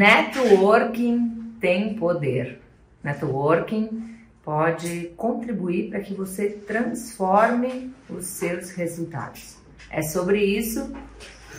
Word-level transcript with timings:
Networking 0.00 1.56
tem 1.60 1.92
poder. 1.92 2.58
Networking 3.04 4.16
pode 4.42 5.12
contribuir 5.14 5.90
para 5.90 6.00
que 6.00 6.14
você 6.14 6.48
transforme 6.48 7.92
os 8.08 8.24
seus 8.24 8.70
resultados. 8.70 9.58
É 9.90 10.00
sobre 10.00 10.42
isso 10.42 10.90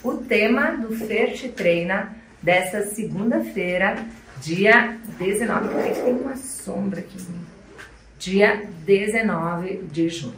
o 0.03 0.13
tema 0.13 0.71
do 0.71 0.91
Fert 0.95 1.51
Treina 1.51 2.17
dessa 2.41 2.83
segunda-feira, 2.87 4.03
dia 4.41 4.97
19. 5.19 5.67
Peraí, 5.67 5.93
tem 5.93 6.15
uma 6.15 6.35
sombra 6.35 7.01
aqui. 7.01 7.23
Dia 8.17 8.67
19 8.83 9.83
de 9.83 10.09
junho. 10.09 10.33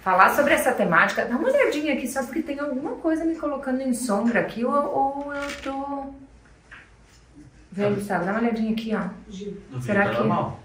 Falar 0.00 0.34
sobre 0.34 0.54
essa 0.54 0.72
temática, 0.72 1.26
dá 1.26 1.36
uma 1.36 1.50
olhadinha 1.50 1.92
aqui 1.92 2.08
só 2.08 2.22
porque 2.22 2.40
tem 2.40 2.58
alguma 2.58 2.92
coisa 2.92 3.26
me 3.26 3.36
colocando 3.36 3.82
em 3.82 3.92
sombra 3.92 4.40
aqui 4.40 4.64
ou, 4.64 4.72
ou 4.72 5.34
eu 5.34 5.56
tô 5.62 6.25
Vem, 7.76 7.94
Gustavo, 7.94 8.24
dá 8.24 8.32
uma 8.32 8.40
olhadinha 8.40 8.72
aqui, 8.72 8.94
ó. 8.94 9.08
No 9.70 9.82
Será 9.82 10.00
vídeo 10.02 10.12
tá 10.16 10.22
que- 10.22 10.28
normal? 10.28 10.60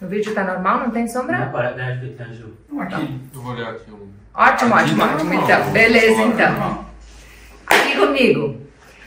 No 0.00 0.08
vídeo 0.08 0.34
tá 0.34 0.44
normal? 0.44 0.80
Não 0.80 0.90
tem 0.90 1.08
sombra? 1.08 1.38
Não, 1.38 1.52
para, 1.52 1.72
deve 1.72 2.10
ter 2.10 2.34
Ju. 2.34 2.54
Aqui, 2.78 3.20
eu 3.34 3.40
vou 3.40 3.52
olhar 3.52 3.70
aqui. 3.70 3.90
Um... 3.90 4.08
Ótimo, 4.34 4.74
Aqui 4.74 4.84
ótimo, 4.84 4.98
tá 4.98 5.14
ótimo. 5.14 5.30
normal. 5.34 5.44
Então, 5.44 5.72
beleza, 5.72 6.16
Fora, 6.16 6.28
então. 6.28 6.86
Aqui 7.66 7.96
comigo. 7.96 8.60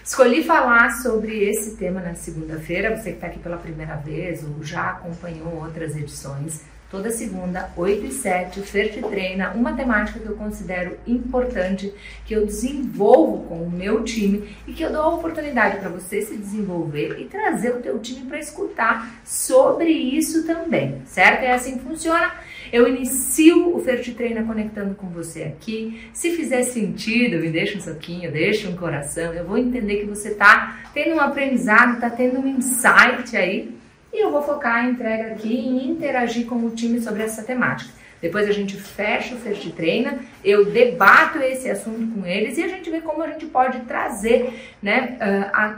Escolhi 0.04 0.44
falar 0.44 0.90
sobre 1.02 1.44
esse 1.50 1.78
tema 1.78 2.02
na 2.02 2.14
segunda-feira. 2.14 2.96
Você 2.96 3.12
que 3.12 3.16
está 3.18 3.28
aqui 3.28 3.40
pela 3.40 3.58
primeira 3.58 3.96
vez 3.96 4.44
ou 4.44 4.62
já 4.64 4.90
acompanhou 4.92 5.62
outras 5.64 5.96
edições. 5.96 6.64
Toda 6.94 7.10
segunda, 7.10 7.72
8 7.76 8.06
e 8.06 8.12
7, 8.12 8.60
o 8.60 8.64
Fer 8.64 8.94
te 8.94 9.02
treina 9.02 9.50
uma 9.54 9.74
temática 9.74 10.20
que 10.20 10.28
eu 10.28 10.36
considero 10.36 10.96
importante, 11.08 11.92
que 12.24 12.36
eu 12.36 12.46
desenvolvo 12.46 13.48
com 13.48 13.64
o 13.64 13.72
meu 13.72 14.04
time 14.04 14.56
e 14.68 14.74
que 14.74 14.84
eu 14.84 14.92
dou 14.92 15.02
a 15.02 15.16
oportunidade 15.16 15.80
para 15.80 15.90
você 15.90 16.22
se 16.22 16.38
desenvolver 16.38 17.20
e 17.20 17.26
trazer 17.26 17.72
o 17.72 17.82
teu 17.82 17.98
time 17.98 18.28
para 18.28 18.38
escutar 18.38 19.24
sobre 19.26 19.90
isso 19.90 20.46
também, 20.46 21.02
certo? 21.06 21.42
É 21.42 21.54
assim 21.54 21.80
que 21.80 21.84
funciona. 21.84 22.32
Eu 22.72 22.88
inicio 22.88 23.76
o 23.76 23.80
Fer 23.80 24.00
te 24.00 24.14
treina 24.14 24.44
conectando 24.44 24.94
com 24.94 25.08
você 25.08 25.46
aqui. 25.46 26.12
Se 26.14 26.36
fizer 26.36 26.62
sentido, 26.62 27.40
me 27.40 27.50
deixa 27.50 27.76
um 27.76 27.82
soquinho, 27.82 28.32
deixa 28.32 28.70
um 28.70 28.76
coração. 28.76 29.34
Eu 29.34 29.46
vou 29.46 29.58
entender 29.58 30.02
que 30.02 30.06
você 30.06 30.30
está 30.30 30.84
tendo 30.94 31.16
um 31.16 31.20
aprendizado, 31.20 31.96
está 31.96 32.12
tendo 32.12 32.40
um 32.40 32.48
insight 32.48 33.36
aí. 33.36 33.82
E 34.14 34.24
eu 34.24 34.32
vou 34.32 34.44
focar 34.44 34.76
a 34.76 34.90
entrega 34.90 35.34
aqui 35.34 35.52
em 35.52 35.90
interagir 35.90 36.46
com 36.46 36.58
o 36.58 36.70
time 36.70 37.02
sobre 37.02 37.24
essa 37.24 37.42
temática. 37.42 37.92
Depois 38.22 38.48
a 38.48 38.54
gente 38.54 38.78
fecha 38.78 39.36
o 39.36 39.38
First 39.38 39.70
Treina, 39.72 40.20
eu 40.46 40.64
debato 40.64 41.40
esse 41.40 41.70
assunto 41.70 42.14
com 42.14 42.26
eles 42.26 42.58
e 42.58 42.64
a 42.64 42.70
gente 42.70 42.90
vê 42.90 43.02
como 43.02 43.22
a 43.22 43.28
gente 43.28 43.48
pode 43.48 43.82
trazer 43.82 44.78
né, 44.82 45.18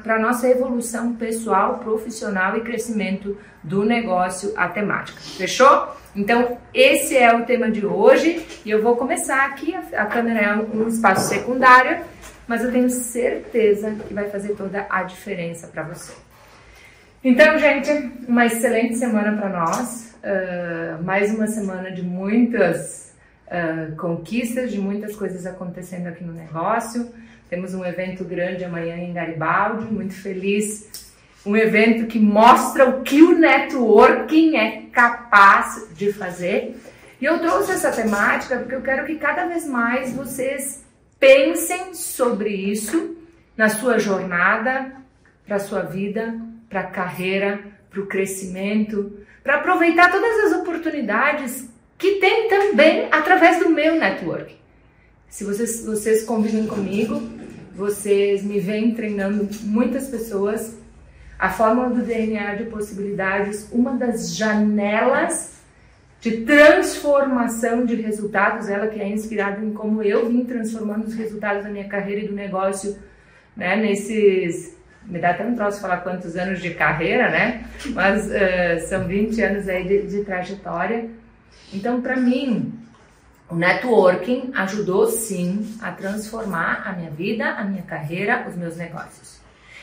para 0.04 0.18
a 0.18 0.20
nossa 0.20 0.48
evolução 0.48 1.16
pessoal, 1.16 1.80
profissional 1.80 2.56
e 2.56 2.62
crescimento 2.62 3.36
do 3.64 3.84
negócio 3.84 4.54
a 4.56 4.68
temática. 4.68 5.20
Fechou? 5.20 5.88
Então, 6.16 6.60
esse 6.72 7.18
é 7.18 7.36
o 7.36 7.46
tema 7.46 7.72
de 7.72 7.84
hoje 7.84 8.46
e 8.64 8.70
eu 8.70 8.84
vou 8.84 8.96
começar 8.96 9.46
aqui. 9.48 9.74
A, 9.74 10.04
a 10.04 10.06
câmera 10.06 10.40
é 10.40 10.56
um 10.56 10.88
espaço 10.88 11.30
secundário, 11.30 12.04
mas 12.48 12.64
eu 12.64 12.72
tenho 12.72 12.92
certeza 12.92 13.96
que 14.08 14.14
vai 14.14 14.30
fazer 14.30 14.50
toda 14.50 14.86
a 14.88 15.02
diferença 15.02 15.68
para 15.68 15.82
você. 15.82 16.25
Então, 17.28 17.58
gente, 17.58 17.90
uma 18.28 18.46
excelente 18.46 18.98
semana 18.98 19.36
para 19.36 19.50
nós. 19.50 20.16
Uh, 20.24 21.04
mais 21.04 21.34
uma 21.34 21.48
semana 21.48 21.90
de 21.90 22.04
muitas 22.04 23.16
uh, 23.48 23.96
conquistas, 23.96 24.72
de 24.72 24.78
muitas 24.78 25.16
coisas 25.16 25.44
acontecendo 25.48 26.06
aqui 26.06 26.24
no 26.24 26.32
negócio. 26.32 27.12
Temos 27.50 27.74
um 27.74 27.84
evento 27.84 28.24
grande 28.24 28.64
amanhã 28.64 28.98
em 28.98 29.12
Garibaldi, 29.12 29.92
muito 29.92 30.14
feliz. 30.14 31.10
Um 31.44 31.58
evento 31.58 32.06
que 32.06 32.20
mostra 32.20 32.88
o 32.88 33.02
que 33.02 33.24
o 33.24 33.36
networking 33.36 34.56
é 34.58 34.84
capaz 34.92 35.90
de 35.96 36.14
fazer. 36.14 36.80
E 37.20 37.26
eu 37.26 37.40
trouxe 37.40 37.72
essa 37.72 37.92
temática 37.92 38.58
porque 38.58 38.76
eu 38.76 38.84
quero 38.84 39.04
que 39.04 39.16
cada 39.16 39.48
vez 39.48 39.66
mais 39.66 40.14
vocês 40.14 40.86
pensem 41.20 41.96
sobre 41.96 42.50
isso 42.50 43.18
na 43.58 43.68
sua 43.68 43.98
jornada, 43.98 44.92
para 45.48 45.58
sua 45.58 45.82
vida, 45.82 46.36
para 46.70 46.82
a 46.82 46.88
carreira, 46.88 47.60
para 47.90 48.02
o 48.02 48.08
crescimento, 48.08 49.20
para 49.44 49.56
aproveitar 49.56 50.12
todas 50.12 50.46
as 50.46 50.60
oportunidades 50.60 51.70
que 51.98 52.16
tem 52.16 52.50
também 52.50 53.08
através 53.12 53.60
do 53.60 53.70
meu 53.70 53.96
network. 53.96 54.56
Se 55.30 55.44
vocês, 55.44 55.86
vocês 55.86 56.24
convivem 56.24 56.68
comigo, 56.68 57.22
vocês 57.76 58.44
me 58.44 58.60
vêm 58.60 58.94
treinando 58.94 59.48
muitas 59.64 60.08
pessoas. 60.08 60.78
A 61.38 61.50
fórmula 61.50 61.90
do 61.90 62.02
DNA 62.02 62.56
de 62.56 62.64
possibilidades, 62.66 63.68
uma 63.72 63.94
das 63.94 64.36
janelas 64.36 65.56
de 66.22 66.38
transformação 66.38 67.86
de 67.86 67.96
resultados, 67.96 68.70
ela 68.70 68.88
que 68.88 69.00
é 69.00 69.08
inspirada 69.08 69.64
em 69.64 69.74
como 69.74 70.02
eu 70.02 70.28
vim 70.28 70.46
transformando 70.46 71.06
os 71.06 71.14
resultados 71.14 71.64
da 71.64 71.70
minha 71.70 71.88
carreira 71.88 72.22
e 72.22 72.28
do 72.28 72.34
negócio, 72.34 72.98
né, 73.56 73.76
nesses 73.76 74.75
me 75.08 75.20
dá 75.20 75.32
até 75.32 75.46
um 75.46 75.56
troço 75.56 75.80
falar 75.80 75.98
quantos 75.98 76.36
anos 76.36 76.62
de 76.62 76.74
carreira, 76.74 77.30
né? 77.30 77.66
Mas 77.88 78.28
uh, 78.28 78.88
são 78.88 79.08
20 79.08 79.42
anos 79.42 79.70
aí 79.70 79.88
de, 79.88 80.08
de 80.08 80.24
trajetória. 80.24 81.10
Então, 81.74 82.02
para 82.02 82.16
mim, 82.16 82.74
o 83.50 83.56
networking 83.56 84.52
ajudou 84.56 85.08
sim 85.08 85.78
a 85.82 85.92
transformar 85.92 86.84
a 86.86 86.94
minha 86.94 87.12
vida, 87.12 87.46
a 87.52 87.64
minha 87.64 87.84
carreira, 87.84 88.46
os 88.50 88.56
meus 88.56 88.76
negócios. 88.76 89.40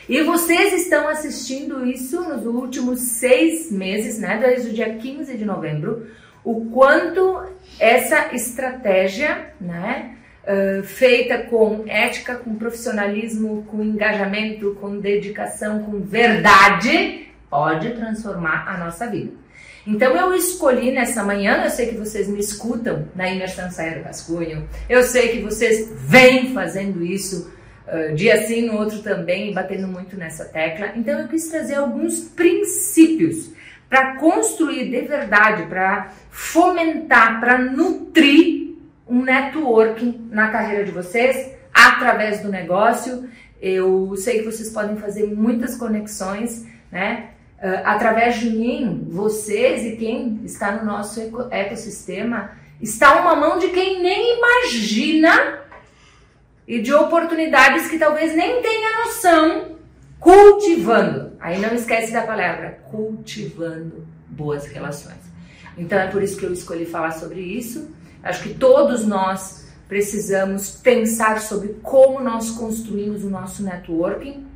E 0.07 0.21
vocês 0.23 0.73
estão 0.73 1.07
assistindo 1.07 1.85
isso 1.85 2.21
nos 2.21 2.45
últimos 2.45 2.99
seis 2.99 3.71
meses, 3.71 4.19
né? 4.19 4.37
Desde 4.37 4.69
o 4.69 4.73
dia 4.73 4.95
15 4.95 5.37
de 5.37 5.45
novembro, 5.45 6.07
o 6.43 6.65
quanto 6.71 7.41
essa 7.79 8.35
estratégia, 8.35 9.53
né? 9.61 10.17
Uh, 10.43 10.83
feita 10.83 11.37
com 11.37 11.85
ética, 11.87 12.35
com 12.35 12.55
profissionalismo, 12.55 13.63
com 13.71 13.81
engajamento, 13.81 14.77
com 14.81 14.99
dedicação, 14.99 15.83
com 15.83 16.01
verdade, 16.01 17.27
pode 17.49 17.91
transformar 17.91 18.67
a 18.67 18.77
nossa 18.77 19.07
vida. 19.07 19.31
Então 19.85 20.15
eu 20.15 20.33
escolhi 20.33 20.91
nessa 20.91 21.23
manhã, 21.23 21.61
eu 21.63 21.69
sei 21.69 21.87
que 21.87 21.97
vocês 21.97 22.27
me 22.27 22.39
escutam 22.39 23.07
na 23.15 23.29
imersão 23.29 23.69
Saia 23.69 23.99
do 23.99 24.03
Rascunho, 24.03 24.67
eu 24.89 25.03
sei 25.03 25.29
que 25.29 25.41
vocês 25.41 25.91
vêm 26.07 26.53
fazendo 26.53 27.03
isso 27.03 27.51
uh, 27.87 28.15
dia 28.15 28.45
sim, 28.47 28.63
no 28.63 28.77
outro 28.77 29.01
também, 29.01 29.53
batendo 29.53 29.87
muito 29.87 30.17
nessa 30.17 30.45
tecla. 30.45 30.93
Então 30.95 31.19
eu 31.19 31.27
quis 31.27 31.47
trazer 31.49 31.75
alguns 31.75 32.19
princípios 32.19 33.51
para 33.89 34.15
construir 34.15 34.89
de 34.89 35.01
verdade, 35.01 35.67
para 35.67 36.13
fomentar, 36.31 37.39
para 37.39 37.57
nutrir 37.57 38.72
um 39.07 39.21
networking 39.21 40.29
na 40.31 40.49
carreira 40.49 40.83
de 40.83 40.91
vocês 40.91 41.51
através 41.73 42.41
do 42.41 42.49
negócio. 42.49 43.29
Eu 43.61 44.13
sei 44.17 44.39
que 44.39 44.45
vocês 44.45 44.69
podem 44.69 44.97
fazer 44.97 45.27
muitas 45.27 45.77
conexões, 45.77 46.65
né? 46.91 47.29
Uh, 47.59 47.79
através 47.85 48.39
de 48.39 48.49
mim, 48.49 49.07
vocês 49.09 49.85
e 49.85 49.95
quem 49.95 50.41
está 50.43 50.73
no 50.73 50.85
nosso 50.85 51.21
eco 51.21 51.47
ecossistema 51.49 52.51
está 52.81 53.21
uma 53.21 53.35
mão 53.35 53.57
de 53.57 53.69
quem 53.69 54.01
nem 54.01 54.37
imagina 54.37 55.61
e 56.67 56.81
de 56.81 56.93
oportunidades 56.93 57.87
que 57.87 57.97
talvez 57.97 58.35
nem 58.35 58.61
tenha 58.61 59.05
noção, 59.05 59.77
cultivando. 60.19 61.31
Aí 61.39 61.59
não 61.59 61.73
esquece 61.73 62.11
da 62.11 62.23
palavra 62.23 62.79
cultivando 62.91 64.05
boas 64.27 64.65
relações. 64.65 65.19
Então 65.77 65.97
é 65.97 66.07
por 66.07 66.21
isso 66.21 66.37
que 66.37 66.45
eu 66.45 66.53
escolhi 66.53 66.85
falar 66.85 67.11
sobre 67.11 67.39
isso. 67.39 67.89
Acho 68.23 68.43
que 68.43 68.53
todos 68.53 69.05
nós 69.05 69.67
precisamos 69.87 70.71
pensar 70.71 71.41
sobre 71.41 71.75
como 71.83 72.21
nós 72.21 72.51
construímos 72.51 73.23
o 73.23 73.29
nosso 73.29 73.61
networking 73.61 74.47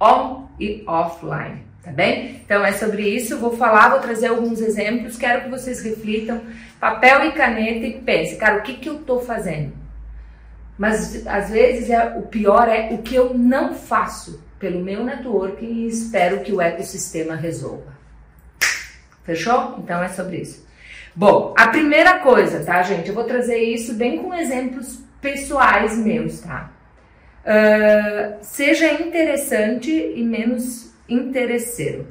on 0.00 0.48
e 0.58 0.82
offline, 0.86 1.62
tá 1.82 1.92
bem? 1.92 2.42
Então 2.44 2.64
é 2.64 2.72
sobre 2.72 3.08
isso, 3.08 3.38
vou 3.38 3.56
falar, 3.56 3.90
vou 3.90 4.00
trazer 4.00 4.26
alguns 4.26 4.60
exemplos, 4.60 5.16
quero 5.16 5.44
que 5.44 5.48
vocês 5.48 5.80
reflitam, 5.80 6.40
papel 6.80 7.26
e 7.26 7.32
caneta 7.32 7.86
e 7.86 8.00
pensem, 8.00 8.36
cara, 8.36 8.58
o 8.58 8.62
que 8.62 8.74
que 8.74 8.88
eu 8.88 8.98
tô 8.98 9.20
fazendo? 9.20 9.72
Mas 10.76 11.26
às 11.26 11.50
vezes 11.50 11.90
é, 11.90 12.16
o 12.16 12.22
pior 12.22 12.68
é 12.68 12.90
o 12.92 12.98
que 12.98 13.14
eu 13.14 13.32
não 13.34 13.74
faço 13.74 14.42
pelo 14.58 14.80
meu 14.80 15.04
networking 15.04 15.66
e 15.66 15.88
espero 15.88 16.40
que 16.40 16.52
o 16.52 16.60
ecossistema 16.60 17.34
resolva. 17.34 17.96
Fechou? 19.24 19.76
Então 19.78 20.02
é 20.02 20.08
sobre 20.08 20.38
isso. 20.38 20.67
Bom, 21.18 21.52
a 21.58 21.66
primeira 21.66 22.20
coisa, 22.20 22.64
tá, 22.64 22.80
gente? 22.80 23.08
Eu 23.08 23.14
vou 23.16 23.24
trazer 23.24 23.58
isso 23.58 23.94
bem 23.94 24.18
com 24.18 24.32
exemplos 24.32 25.02
pessoais 25.20 25.98
meus, 25.98 26.38
tá? 26.42 26.70
Uh, 27.44 28.38
seja 28.40 29.02
interessante 29.02 29.90
e 29.90 30.22
menos 30.22 30.94
interesseiro. 31.08 32.06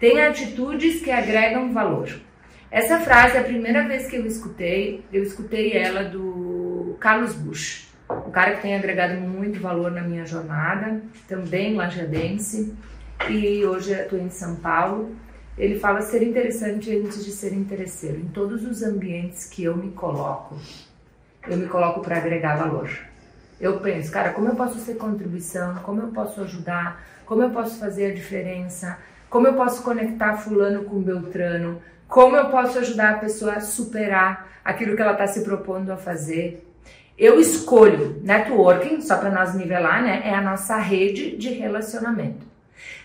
Tenha 0.00 0.28
atitudes 0.28 1.00
que 1.00 1.12
agregam 1.12 1.72
valor. 1.72 2.08
Essa 2.72 2.98
frase, 2.98 3.38
a 3.38 3.44
primeira 3.44 3.86
vez 3.86 4.08
que 4.08 4.16
eu 4.16 4.26
escutei, 4.26 5.04
eu 5.12 5.22
escutei 5.22 5.74
ela 5.74 6.02
do 6.02 6.96
Carlos 6.98 7.34
Bush, 7.34 7.88
um 8.10 8.32
cara 8.32 8.56
que 8.56 8.62
tem 8.62 8.74
agregado 8.74 9.14
muito 9.20 9.60
valor 9.60 9.92
na 9.92 10.02
minha 10.02 10.26
jornada, 10.26 11.00
também 11.28 11.76
lajadense. 11.76 12.74
e 13.28 13.64
hoje 13.64 13.92
estou 13.92 14.18
em 14.18 14.28
São 14.28 14.56
Paulo. 14.56 15.14
Ele 15.60 15.78
fala 15.78 16.00
ser 16.00 16.22
interessante 16.22 16.90
antes 16.96 17.22
de 17.22 17.30
ser 17.32 17.52
interesseiro. 17.52 18.18
Em 18.18 18.28
todos 18.28 18.64
os 18.64 18.82
ambientes 18.82 19.44
que 19.44 19.62
eu 19.62 19.76
me 19.76 19.90
coloco, 19.90 20.56
eu 21.46 21.58
me 21.58 21.66
coloco 21.66 22.00
para 22.00 22.16
agregar 22.16 22.56
valor. 22.56 22.88
Eu 23.60 23.78
penso, 23.78 24.10
cara, 24.10 24.30
como 24.30 24.48
eu 24.48 24.56
posso 24.56 24.78
ser 24.78 24.94
contribuição? 24.94 25.74
Como 25.82 26.00
eu 26.00 26.08
posso 26.08 26.40
ajudar? 26.40 27.04
Como 27.26 27.42
eu 27.42 27.50
posso 27.50 27.78
fazer 27.78 28.06
a 28.06 28.14
diferença? 28.14 28.96
Como 29.28 29.46
eu 29.46 29.52
posso 29.52 29.82
conectar 29.82 30.38
fulano 30.38 30.84
com 30.84 31.02
beltrano? 31.02 31.82
Como 32.08 32.34
eu 32.36 32.48
posso 32.48 32.78
ajudar 32.78 33.10
a 33.10 33.18
pessoa 33.18 33.52
a 33.52 33.60
superar 33.60 34.48
aquilo 34.64 34.96
que 34.96 35.02
ela 35.02 35.12
está 35.12 35.26
se 35.26 35.44
propondo 35.44 35.90
a 35.90 35.98
fazer? 35.98 36.66
Eu 37.18 37.38
escolho 37.38 38.18
networking, 38.22 39.02
só 39.02 39.18
para 39.18 39.30
nós 39.30 39.54
nivelar, 39.54 40.02
né? 40.02 40.22
É 40.24 40.34
a 40.34 40.40
nossa 40.40 40.78
rede 40.78 41.36
de 41.36 41.50
relacionamento. 41.50 42.49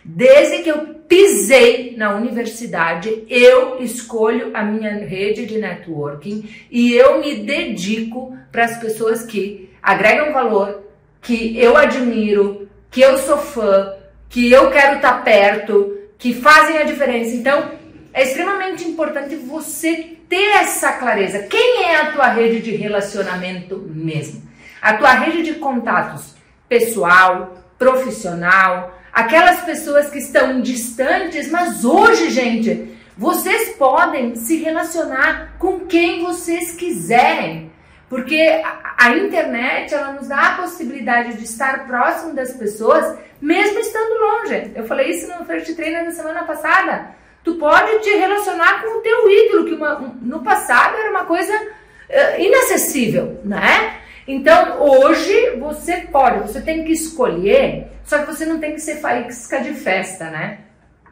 Desde 0.04 0.64
que 0.64 0.70
eu 0.70 0.96
pisei 1.08 1.96
na 1.98 2.16
universidade, 2.16 3.26
eu 3.30 3.82
escolho 3.82 4.52
a 4.54 4.64
minha 4.64 4.92
rede 5.06 5.46
de 5.46 5.58
networking 5.58 6.48
e 6.70 6.94
eu 6.94 7.20
me 7.20 7.38
dedico 7.38 8.38
para 8.52 8.66
as 8.66 8.78
pessoas 8.78 9.26
que 9.26 9.70
agregam 9.82 10.32
valor, 10.32 10.84
que 11.22 11.58
eu 11.60 11.76
admiro, 11.76 12.70
que 12.92 13.02
eu 13.02 13.18
sou 13.18 13.38
fã, 13.38 13.94
que 14.30 14.52
eu 14.52 14.70
quero 14.70 14.98
estar 14.98 15.14
tá 15.14 15.22
perto, 15.22 15.98
que 16.18 16.34
fazem 16.34 16.78
a 16.78 16.84
diferença. 16.84 17.36
Então, 17.36 17.72
é 18.14 18.24
extremamente 18.24 18.84
importante 18.84 19.36
você 19.36 20.16
ter 20.30 20.58
essa 20.58 20.94
clareza. 20.94 21.44
Quem 21.44 21.84
é 21.84 21.96
a 21.98 22.12
tua 22.12 22.28
rede 22.28 22.62
de 22.62 22.76
relacionamento 22.76 23.78
mesmo? 23.78 24.44
A 24.82 24.94
tua 24.94 25.14
rede 25.14 25.44
de 25.44 25.56
contatos 25.56 26.36
pessoal, 26.68 27.58
profissional, 27.78 29.00
aquelas 29.16 29.62
pessoas 29.62 30.10
que 30.10 30.20
estão 30.20 30.62
distantes, 30.62 31.50
mas 31.50 31.84
hoje, 31.84 32.30
gente, 32.30 32.96
vocês 33.18 33.70
podem 33.78 34.36
se 34.36 34.58
relacionar 34.58 35.56
com 35.58 35.80
quem 35.80 36.24
vocês 36.24 36.74
quiserem. 36.74 37.72
Porque 38.08 38.62
a, 38.98 39.10
internet 39.10 39.92
ela 39.94 40.12
nos 40.12 40.28
dá 40.28 40.50
a 40.50 40.56
possibilidade 40.58 41.38
de 41.38 41.46
estar 41.46 41.88
próximo 41.88 42.36
das 42.36 42.54
pessoas, 42.54 43.18
mesmo 43.42 43.80
estando 43.80 44.20
longe. 44.20 44.72
Eu 44.76 44.86
falei 44.86 45.10
isso 45.10 45.28
no 45.28 45.44
First 45.46 45.76
Trainer 45.76 46.06
na 46.06 46.12
semana 46.12 46.44
passada 46.44 47.16
tu 47.46 47.54
pode 47.56 48.00
te 48.00 48.10
relacionar 48.10 48.82
com 48.82 48.98
o 48.98 49.02
teu 49.02 49.30
ídolo, 49.30 49.66
que 49.66 49.76
uma, 49.76 50.16
no 50.20 50.42
passado 50.44 50.98
era 50.98 51.12
uma 51.12 51.26
coisa 51.26 51.54
uh, 51.56 52.42
inacessível, 52.42 53.40
né? 53.46 54.00
Então, 54.28 54.82
hoje 54.82 55.52
você 55.58 55.98
pode, 55.98 56.48
você 56.48 56.62
tem 56.62 56.84
que 56.84 56.92
escolher, 56.92 57.88
só 58.04 58.20
que 58.20 58.26
você 58.26 58.46
não 58.46 58.60
tem 58.60 58.74
que 58.74 58.82
ser 58.82 58.96
faísca 58.98 59.62
de 59.62 59.74
festa, 59.74 60.30
né? 60.30 60.60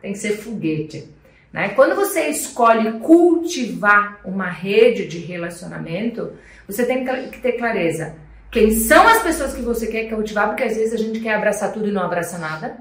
Tem 0.01 0.13
que 0.13 0.19
ser 0.19 0.37
foguete. 0.37 1.07
Né? 1.51 1.69
Quando 1.69 1.95
você 1.95 2.27
escolhe 2.29 2.99
cultivar 2.99 4.19
uma 4.25 4.49
rede 4.49 5.07
de 5.07 5.19
relacionamento, 5.19 6.33
você 6.67 6.85
tem 6.85 7.05
que 7.05 7.39
ter 7.39 7.53
clareza. 7.53 8.15
Quem 8.49 8.71
são 8.71 9.07
as 9.07 9.21
pessoas 9.21 9.53
que 9.53 9.61
você 9.61 9.87
quer 9.87 10.09
cultivar, 10.09 10.47
porque 10.47 10.63
às 10.63 10.75
vezes 10.75 10.93
a 10.93 10.97
gente 10.97 11.19
quer 11.19 11.35
abraçar 11.35 11.71
tudo 11.71 11.87
e 11.87 11.91
não 11.91 12.01
abraça 12.01 12.37
nada 12.39 12.77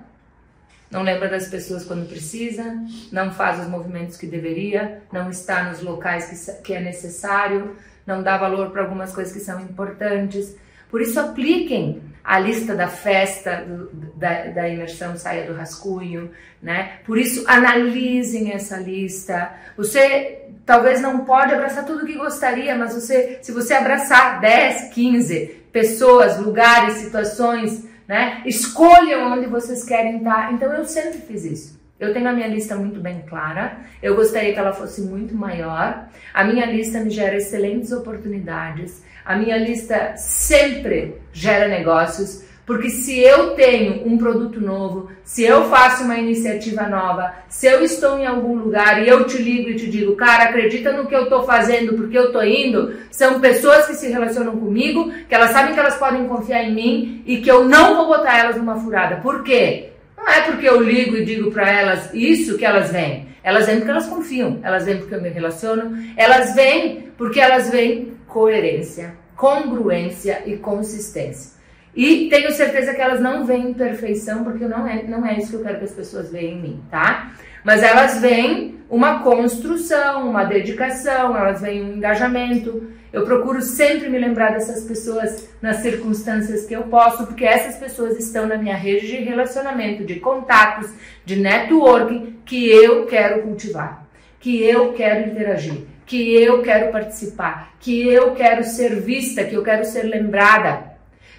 não 0.92 1.02
lembra 1.02 1.26
das 1.26 1.48
pessoas 1.48 1.86
quando 1.86 2.06
precisa, 2.06 2.76
não 3.10 3.32
faz 3.32 3.60
os 3.60 3.66
movimentos 3.66 4.18
que 4.18 4.26
deveria, 4.26 5.02
não 5.10 5.30
está 5.30 5.64
nos 5.64 5.80
locais 5.80 6.60
que, 6.62 6.74
é 6.74 6.80
necessário, 6.80 7.74
não 8.06 8.22
dá 8.22 8.36
valor 8.36 8.70
para 8.70 8.82
algumas 8.82 9.14
coisas 9.14 9.32
que 9.32 9.40
são 9.40 9.60
importantes. 9.60 10.56
Por 10.90 11.00
isso, 11.00 11.18
apliquem 11.18 12.02
a 12.22 12.38
lista 12.38 12.74
da 12.74 12.86
festa, 12.88 13.64
do, 13.66 13.88
da, 14.16 14.44
da, 14.48 14.68
imersão 14.68 15.16
saia 15.16 15.46
do 15.46 15.56
rascunho, 15.56 16.30
né? 16.62 16.98
Por 17.04 17.18
isso, 17.18 17.44
analisem 17.46 18.52
essa 18.52 18.76
lista. 18.76 19.52
Você 19.76 20.42
talvez 20.64 21.00
não 21.00 21.24
pode 21.24 21.52
abraçar 21.52 21.84
tudo 21.84 22.06
que 22.06 22.16
gostaria, 22.16 22.76
mas 22.76 22.94
você, 22.94 23.38
se 23.42 23.50
você 23.50 23.74
abraçar 23.74 24.40
10, 24.40 24.92
15 24.92 25.62
pessoas, 25.72 26.38
lugares, 26.38 26.94
situações, 26.94 27.84
né? 28.06 28.42
Escolham 28.44 29.32
onde 29.32 29.46
vocês 29.46 29.84
querem 29.84 30.18
estar. 30.18 30.52
Então 30.52 30.72
eu 30.72 30.84
sempre 30.84 31.18
fiz 31.18 31.44
isso. 31.44 31.81
Eu 32.02 32.12
tenho 32.12 32.28
a 32.28 32.32
minha 32.32 32.48
lista 32.48 32.74
muito 32.74 32.98
bem 32.98 33.22
clara. 33.28 33.76
Eu 34.02 34.16
gostaria 34.16 34.52
que 34.52 34.58
ela 34.58 34.72
fosse 34.72 35.02
muito 35.02 35.36
maior. 35.36 36.08
A 36.34 36.42
minha 36.42 36.66
lista 36.66 36.98
me 36.98 37.10
gera 37.10 37.36
excelentes 37.36 37.92
oportunidades. 37.92 39.04
A 39.24 39.36
minha 39.36 39.56
lista 39.56 40.16
sempre 40.16 41.14
gera 41.32 41.68
negócios. 41.68 42.42
Porque 42.66 42.90
se 42.90 43.20
eu 43.20 43.50
tenho 43.50 44.04
um 44.04 44.18
produto 44.18 44.60
novo, 44.60 45.10
se 45.22 45.44
eu 45.44 45.68
faço 45.68 46.02
uma 46.02 46.18
iniciativa 46.18 46.88
nova, 46.88 47.32
se 47.48 47.66
eu 47.66 47.84
estou 47.84 48.18
em 48.18 48.26
algum 48.26 48.56
lugar 48.56 49.00
e 49.00 49.08
eu 49.08 49.24
te 49.24 49.38
ligo 49.38 49.70
e 49.70 49.76
te 49.76 49.88
digo, 49.88 50.16
cara, 50.16 50.44
acredita 50.44 50.92
no 50.92 51.06
que 51.06 51.14
eu 51.14 51.24
estou 51.24 51.44
fazendo 51.44 51.94
porque 51.94 52.18
eu 52.18 52.26
estou 52.26 52.44
indo, 52.44 52.96
são 53.12 53.40
pessoas 53.40 53.86
que 53.86 53.94
se 53.94 54.08
relacionam 54.08 54.56
comigo, 54.56 55.12
que 55.28 55.34
elas 55.34 55.50
sabem 55.52 55.72
que 55.72 55.78
elas 55.78 55.96
podem 55.96 56.26
confiar 56.26 56.64
em 56.64 56.74
mim 56.74 57.22
e 57.26 57.36
que 57.38 57.50
eu 57.50 57.64
não 57.64 57.94
vou 57.96 58.06
botar 58.08 58.38
elas 58.38 58.56
numa 58.56 58.76
furada. 58.76 59.16
Por 59.16 59.44
quê? 59.44 59.91
Não 60.22 60.28
é 60.28 60.42
porque 60.42 60.68
eu 60.68 60.80
ligo 60.80 61.16
e 61.16 61.24
digo 61.24 61.50
para 61.50 61.68
elas 61.68 62.14
isso 62.14 62.56
que 62.56 62.64
elas 62.64 62.92
vêm. 62.92 63.26
Elas 63.42 63.66
vêm 63.66 63.78
porque 63.78 63.90
elas 63.90 64.06
confiam, 64.06 64.60
elas 64.62 64.84
vêm 64.84 64.98
porque 64.98 65.16
eu 65.16 65.20
me 65.20 65.28
relaciono, 65.28 65.98
elas 66.16 66.54
vêm 66.54 67.08
porque 67.18 67.40
elas 67.40 67.70
vêm 67.70 68.12
coerência, 68.28 69.16
congruência 69.34 70.44
e 70.46 70.56
consistência. 70.56 71.60
E 71.94 72.28
tenho 72.30 72.52
certeza 72.52 72.94
que 72.94 73.00
elas 73.00 73.20
não 73.20 73.44
veem 73.44 73.74
perfeição, 73.74 74.44
porque 74.44 74.64
não 74.64 74.86
é, 74.86 75.02
não 75.02 75.26
é 75.26 75.36
isso 75.36 75.50
que 75.50 75.56
eu 75.56 75.62
quero 75.62 75.78
que 75.78 75.84
as 75.86 75.92
pessoas 75.92 76.30
vejam 76.30 76.50
em 76.50 76.62
mim, 76.62 76.84
tá? 76.88 77.32
Mas 77.64 77.82
elas 77.82 78.20
veem 78.20 78.76
uma 78.88 79.24
construção, 79.24 80.30
uma 80.30 80.44
dedicação, 80.44 81.36
elas 81.36 81.60
veem 81.60 81.82
um 81.82 81.96
engajamento. 81.96 82.92
Eu 83.12 83.24
procuro 83.26 83.60
sempre 83.60 84.08
me 84.08 84.18
lembrar 84.18 84.52
dessas 84.52 84.84
pessoas 84.84 85.48
nas 85.60 85.76
circunstâncias 85.78 86.64
que 86.64 86.74
eu 86.74 86.84
posso, 86.84 87.26
porque 87.26 87.44
essas 87.44 87.76
pessoas 87.76 88.18
estão 88.18 88.46
na 88.46 88.56
minha 88.56 88.74
rede 88.74 89.06
de 89.06 89.16
relacionamento, 89.16 90.02
de 90.02 90.18
contatos, 90.18 90.90
de 91.24 91.36
networking 91.36 92.40
que 92.46 92.70
eu 92.70 93.04
quero 93.04 93.42
cultivar, 93.42 94.06
que 94.40 94.62
eu 94.62 94.94
quero 94.94 95.30
interagir, 95.30 95.84
que 96.06 96.34
eu 96.34 96.62
quero 96.62 96.90
participar, 96.90 97.74
que 97.78 98.08
eu 98.08 98.34
quero 98.34 98.64
ser 98.64 98.98
vista, 99.00 99.44
que 99.44 99.54
eu 99.54 99.62
quero 99.62 99.84
ser 99.84 100.04
lembrada. 100.04 100.92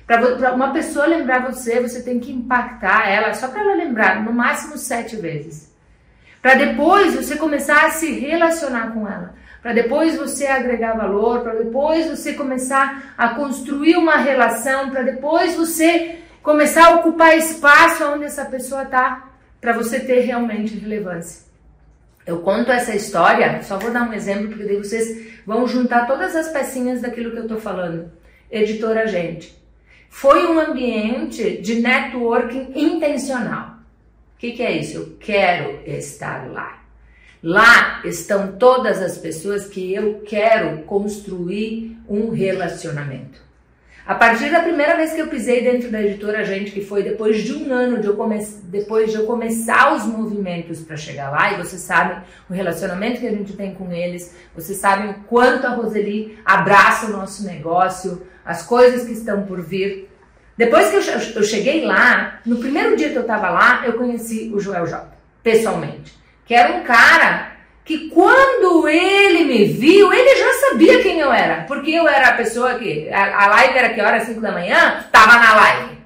Para 0.05 0.53
uma 0.53 0.71
pessoa 0.71 1.07
lembrar 1.07 1.51
você, 1.51 1.79
você 1.79 2.03
tem 2.03 2.19
que 2.19 2.31
impactar 2.31 3.09
ela, 3.09 3.33
só 3.33 3.47
para 3.47 3.61
ela 3.61 3.75
lembrar, 3.75 4.23
no 4.23 4.31
máximo 4.31 4.77
sete 4.77 5.15
vezes. 5.15 5.73
Para 6.39 6.55
depois 6.55 7.15
você 7.15 7.35
começar 7.35 7.85
a 7.85 7.91
se 7.91 8.11
relacionar 8.11 8.91
com 8.91 9.07
ela. 9.07 9.33
Para 9.63 9.71
depois 9.71 10.17
você 10.17 10.45
agregar 10.45 10.97
valor, 10.97 11.39
para 11.39 11.55
depois 11.55 12.05
você 12.07 12.33
começar 12.33 13.15
a 13.17 13.29
construir 13.29 13.95
uma 13.95 14.17
relação, 14.17 14.89
para 14.89 15.03
depois 15.03 15.55
você 15.55 16.19
começar 16.41 16.87
a 16.87 16.95
ocupar 16.97 17.37
espaço 17.37 18.03
onde 18.03 18.25
essa 18.25 18.43
pessoa 18.43 18.83
está, 18.83 19.31
para 19.61 19.71
você 19.71 20.01
ter 20.01 20.19
realmente 20.19 20.77
relevância. 20.77 21.45
Eu 22.27 22.39
conto 22.39 22.73
essa 22.73 22.93
história, 22.93 23.63
só 23.63 23.79
vou 23.79 23.91
dar 23.91 24.03
um 24.09 24.11
exemplo, 24.11 24.49
porque 24.49 24.65
daí 24.65 24.77
vocês 24.77 25.33
vão 25.45 25.65
juntar 25.65 26.07
todas 26.07 26.35
as 26.35 26.49
pecinhas 26.49 27.01
daquilo 27.01 27.31
que 27.31 27.37
eu 27.37 27.43
estou 27.43 27.59
falando. 27.59 28.11
Editora 28.51 29.07
Gente 29.07 29.57
foi 30.09 30.45
um 30.45 30.59
ambiente 30.59 31.57
de 31.61 31.75
networking 31.75 32.73
intencional. 32.75 33.77
O 34.35 34.37
que, 34.37 34.51
que 34.51 34.61
é 34.61 34.77
isso? 34.77 34.97
Eu 34.97 35.17
quero 35.19 35.79
estar 35.87 36.51
lá. 36.51 36.82
Lá 37.43 37.99
estão 38.05 38.53
todas 38.53 39.01
as 39.01 39.17
pessoas 39.17 39.67
que 39.67 39.93
eu 39.93 40.23
quero 40.25 40.83
construir 40.83 41.97
um 42.07 42.29
relacionamento. 42.29 43.41
A 44.05 44.15
partir 44.15 44.49
da 44.49 44.61
primeira 44.61 44.95
vez 44.95 45.11
que 45.11 45.21
eu 45.21 45.27
pisei 45.27 45.61
dentro 45.61 45.91
da 45.91 46.01
editora 46.01 46.45
Gente, 46.45 46.71
que 46.71 46.79
foi 46.79 47.03
depois 47.03 47.43
de 47.43 47.51
um 47.51 47.73
ano 47.73 47.99
de 47.99 48.07
eu, 48.07 48.17
depois 48.63 49.11
de 49.11 49.17
eu 49.17 49.25
começar 49.25 49.93
os 49.93 50.05
movimentos 50.05 50.79
para 50.83 50.95
chegar 50.95 51.31
lá, 51.31 51.51
e 51.51 51.57
vocês 51.57 51.81
sabem 51.81 52.17
o 52.49 52.53
relacionamento 52.53 53.19
que 53.19 53.27
a 53.27 53.31
gente 53.31 53.51
tem 53.51 53.73
com 53.73 53.91
eles, 53.91 54.33
vocês 54.55 54.77
sabem 54.77 55.09
o 55.09 55.15
quanto 55.25 55.67
a 55.67 55.71
Roseli 55.71 56.39
abraça 56.45 57.07
o 57.07 57.11
nosso 57.11 57.45
negócio, 57.45 58.25
as 58.45 58.65
coisas 58.65 59.05
que 59.05 59.11
estão 59.11 59.43
por 59.43 59.61
vir. 59.61 60.09
Depois 60.57 60.89
que 60.89 61.37
eu 61.37 61.43
cheguei 61.43 61.83
lá, 61.83 62.39
no 62.45 62.57
primeiro 62.59 62.95
dia 62.95 63.09
que 63.09 63.17
eu 63.17 63.23
estava 63.23 63.49
lá, 63.49 63.83
eu 63.85 63.93
conheci 63.93 64.49
o 64.53 64.61
Joel 64.61 64.87
J, 64.87 65.11
pessoalmente. 65.43 66.22
Que 66.45 66.53
era 66.53 66.73
um 66.73 66.83
cara 66.83 67.53
que 67.85 68.09
quando 68.09 68.87
ele 68.87 69.43
me 69.45 69.65
viu, 69.65 70.11
ele 70.13 70.35
já 70.35 70.69
sabia 70.69 71.01
quem 71.01 71.19
eu 71.19 71.31
era. 71.31 71.63
Porque 71.63 71.91
eu 71.91 72.07
era 72.07 72.29
a 72.29 72.33
pessoa 72.33 72.75
que. 72.75 73.09
A, 73.09 73.45
a 73.45 73.47
live 73.47 73.77
era 73.77 73.93
que 73.93 74.01
hora? 74.01 74.19
5 74.19 74.39
da 74.39 74.51
manhã? 74.51 75.05
Tava 75.11 75.37
na 75.37 75.55
live. 75.55 75.97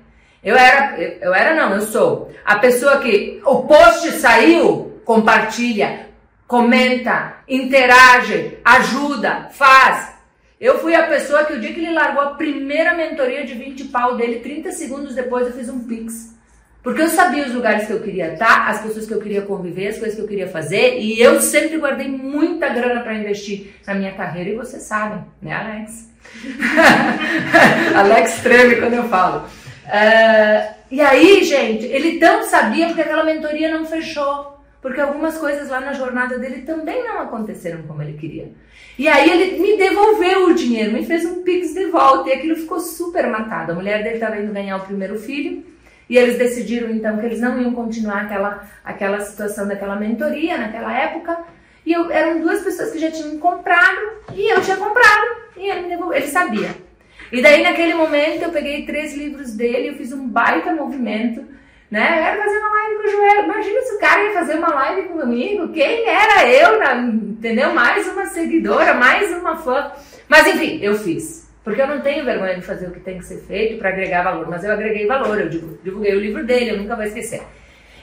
Eu 0.43 0.55
era, 0.55 0.97
eu, 0.97 1.09
eu 1.21 1.33
era 1.33 1.55
não, 1.55 1.75
eu 1.75 1.81
sou 1.81 2.31
a 2.47 2.55
pessoa 2.59 2.99
que 2.99 3.41
o 3.45 3.63
post 3.63 4.09
saiu, 4.13 5.01
compartilha, 5.03 6.07
comenta, 6.47 7.39
interage, 7.45 8.57
ajuda, 8.63 9.49
faz. 9.51 10.15
Eu 10.57 10.79
fui 10.79 10.95
a 10.95 11.07
pessoa 11.07 11.43
que 11.43 11.51
o 11.51 11.59
dia 11.59 11.73
que 11.73 11.81
ele 11.81 11.91
largou 11.91 12.23
a 12.23 12.35
primeira 12.35 12.93
mentoria 12.93 13.45
de 13.45 13.53
20 13.53 13.83
pau 13.89 14.15
dele, 14.15 14.39
30 14.39 14.71
segundos 14.71 15.13
depois 15.13 15.45
eu 15.45 15.53
fiz 15.53 15.67
um 15.67 15.85
pix. 15.85 16.36
Porque 16.87 17.01
eu 17.01 17.09
sabia 17.09 17.45
os 17.45 17.53
lugares 17.53 17.85
que 17.85 17.91
eu 17.91 17.99
queria 17.99 18.31
estar, 18.31 18.69
as 18.69 18.81
pessoas 18.81 19.05
que 19.05 19.13
eu 19.13 19.19
queria 19.19 19.41
conviver, 19.41 19.89
as 19.89 19.97
coisas 19.97 20.15
que 20.15 20.21
eu 20.21 20.27
queria 20.27 20.47
fazer, 20.47 20.97
e 20.97 21.19
eu 21.19 21.41
sempre 21.41 21.77
guardei 21.77 22.07
muita 22.07 22.69
grana 22.69 23.01
para 23.01 23.13
investir 23.13 23.73
na 23.85 23.93
minha 23.93 24.13
carreira, 24.13 24.51
e 24.51 24.55
vocês 24.55 24.83
sabem, 24.83 25.21
né, 25.41 25.51
Alex? 25.51 26.09
Alex 27.93 28.39
treme 28.41 28.77
quando 28.77 28.93
eu 28.93 29.03
falo. 29.09 29.39
Uh, 29.85 30.75
e 30.89 31.01
aí, 31.01 31.43
gente, 31.43 31.83
ele 31.87 32.19
tão 32.19 32.45
sabia 32.45 32.87
porque 32.87 33.01
aquela 33.01 33.25
mentoria 33.25 33.69
não 33.69 33.85
fechou. 33.85 34.57
Porque 34.81 35.01
algumas 35.01 35.37
coisas 35.37 35.67
lá 35.67 35.81
na 35.81 35.91
jornada 35.91 36.39
dele 36.39 36.61
também 36.61 37.03
não 37.03 37.19
aconteceram 37.19 37.81
como 37.81 38.01
ele 38.01 38.17
queria. 38.17 38.49
E 38.97 39.09
aí 39.09 39.29
ele 39.29 39.59
me 39.59 39.75
devolveu 39.75 40.45
o 40.45 40.53
dinheiro, 40.53 40.93
me 40.93 41.05
fez 41.05 41.25
um 41.25 41.43
pix 41.43 41.73
de 41.73 41.87
volta 41.87 42.29
e 42.29 42.33
aquilo 42.33 42.55
ficou 42.55 42.79
super 42.79 43.27
matado. 43.27 43.73
A 43.73 43.75
mulher 43.75 44.03
dele 44.03 44.15
estava 44.15 44.37
indo 44.37 44.53
ganhar 44.53 44.77
o 44.77 44.85
primeiro 44.85 45.19
filho 45.19 45.75
e 46.09 46.17
eles 46.17 46.37
decidiram 46.37 46.89
então 46.89 47.17
que 47.17 47.25
eles 47.25 47.39
não 47.39 47.61
iam 47.61 47.73
continuar 47.73 48.23
aquela, 48.23 48.67
aquela 48.83 49.19
situação 49.21 49.67
daquela 49.67 49.95
mentoria 49.95 50.57
naquela 50.57 50.91
época. 50.97 51.37
E 51.85 51.93
eu, 51.93 52.11
eram 52.11 52.41
duas 52.41 52.61
pessoas 52.61 52.91
que 52.91 52.99
já 52.99 53.11
tinham 53.11 53.37
comprado 53.37 53.99
e 54.33 54.51
eu 54.51 54.61
tinha 54.61 54.77
comprado 54.77 55.27
e 55.55 55.69
ele 55.69 55.93
ele 55.93 56.27
sabia. 56.27 56.69
E 57.31 57.41
daí 57.41 57.63
naquele 57.63 57.93
momento 57.93 58.43
eu 58.43 58.51
peguei 58.51 58.85
três 58.85 59.15
livros 59.15 59.53
dele, 59.53 59.89
eu 59.89 59.95
fiz 59.95 60.11
um 60.13 60.27
baita 60.27 60.73
movimento 60.73 61.57
né? 61.89 62.19
Eu 62.19 62.23
era 62.23 62.43
fazer 62.43 62.57
uma 62.57 62.69
live 62.69 62.95
com 62.95 63.07
o 63.07 63.11
Joel. 63.11 63.43
Imagina 63.45 63.81
se 63.81 63.95
o 63.95 63.99
cara 63.99 64.23
ia 64.23 64.33
fazer 64.33 64.55
uma 64.55 64.73
live 64.73 65.09
comigo. 65.09 65.69
Quem 65.69 66.07
era 66.07 66.47
eu, 66.49 66.79
na, 66.79 66.95
entendeu? 66.95 67.73
Mais 67.73 68.07
uma 68.07 68.25
seguidora, 68.25 68.93
mais 68.93 69.31
uma 69.31 69.55
fã. 69.55 69.91
Mas 70.27 70.47
enfim, 70.47 70.79
eu 70.81 70.95
fiz. 70.95 71.46
Porque 71.67 71.81
eu 71.81 71.87
não 71.87 71.99
tenho 71.99 72.23
vergonha 72.23 72.55
de 72.55 72.61
fazer 72.61 72.87
o 72.87 72.91
que 72.91 73.01
tem 73.01 73.17
que 73.17 73.25
ser 73.25 73.39
feito 73.41 73.77
para 73.77 73.89
agregar 73.89 74.23
valor. 74.23 74.47
Mas 74.49 74.63
eu 74.63 74.71
agreguei 74.71 75.05
valor, 75.05 75.37
eu 75.37 75.49
divulguei 75.49 76.15
o 76.15 76.19
livro 76.21 76.45
dele, 76.45 76.71
eu 76.71 76.77
nunca 76.77 76.95
vou 76.95 77.03
esquecer. 77.03 77.41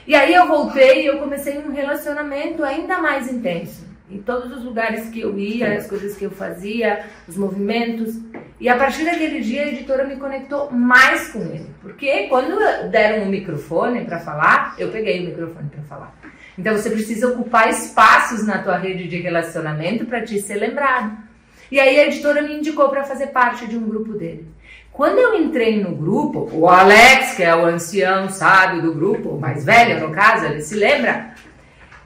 E 0.05 0.13
aí 0.13 0.35
eu 0.35 0.45
voltei 0.47 1.01
e 1.01 1.07
eu 1.07 1.17
comecei 1.17 1.57
um 1.57 1.71
relacionamento 1.71 2.63
ainda 2.63 2.99
mais 2.99 3.27
intenso. 3.27 3.83
Em 4.07 4.19
todos 4.19 4.55
os 4.55 4.63
lugares 4.63 5.09
que 5.09 5.19
eu 5.19 5.35
ia, 5.35 5.79
as 5.79 5.87
coisas 5.87 6.15
que 6.15 6.25
eu 6.25 6.29
fazia, 6.29 7.05
os 7.27 7.35
movimentos. 7.35 8.13
E 8.59 8.69
a 8.69 8.77
partir 8.77 9.03
daquele 9.03 9.39
dia 9.39 9.63
a 9.63 9.67
editora 9.69 10.05
me 10.05 10.17
conectou 10.17 10.69
mais 10.69 11.29
com 11.29 11.39
ele. 11.39 11.65
Porque 11.81 12.27
quando 12.27 12.59
deram 12.91 13.23
um 13.23 13.29
microfone 13.29 14.05
para 14.05 14.19
falar, 14.19 14.75
eu 14.77 14.89
peguei 14.89 15.21
o 15.21 15.29
microfone 15.29 15.69
para 15.69 15.81
falar. 15.85 16.15
Então 16.55 16.77
você 16.77 16.91
precisa 16.91 17.29
ocupar 17.29 17.67
espaços 17.67 18.45
na 18.45 18.59
tua 18.59 18.77
rede 18.77 19.07
de 19.07 19.17
relacionamento 19.17 20.05
para 20.05 20.21
te 20.21 20.39
ser 20.39 20.57
lembrado. 20.57 21.24
E 21.71 21.79
aí 21.79 21.99
a 21.99 22.07
editora 22.07 22.41
me 22.41 22.55
indicou 22.55 22.89
para 22.89 23.03
fazer 23.03 23.27
parte 23.27 23.67
de 23.67 23.77
um 23.77 23.87
grupo 23.87 24.13
dele. 24.13 24.47
Quando 24.91 25.17
eu 25.19 25.35
entrei 25.35 25.83
no 25.83 25.93
grupo, 25.95 26.49
o 26.53 26.69
Alex, 26.69 27.35
que 27.35 27.43
é 27.43 27.55
o 27.55 27.65
ancião 27.65 28.29
sábio 28.29 28.81
do 28.81 28.93
grupo, 28.93 29.29
o 29.29 29.39
mais 29.39 29.65
velho 29.65 30.07
no 30.07 30.13
caso, 30.13 30.45
ele 30.45 30.61
se 30.61 30.75
lembra, 30.75 31.33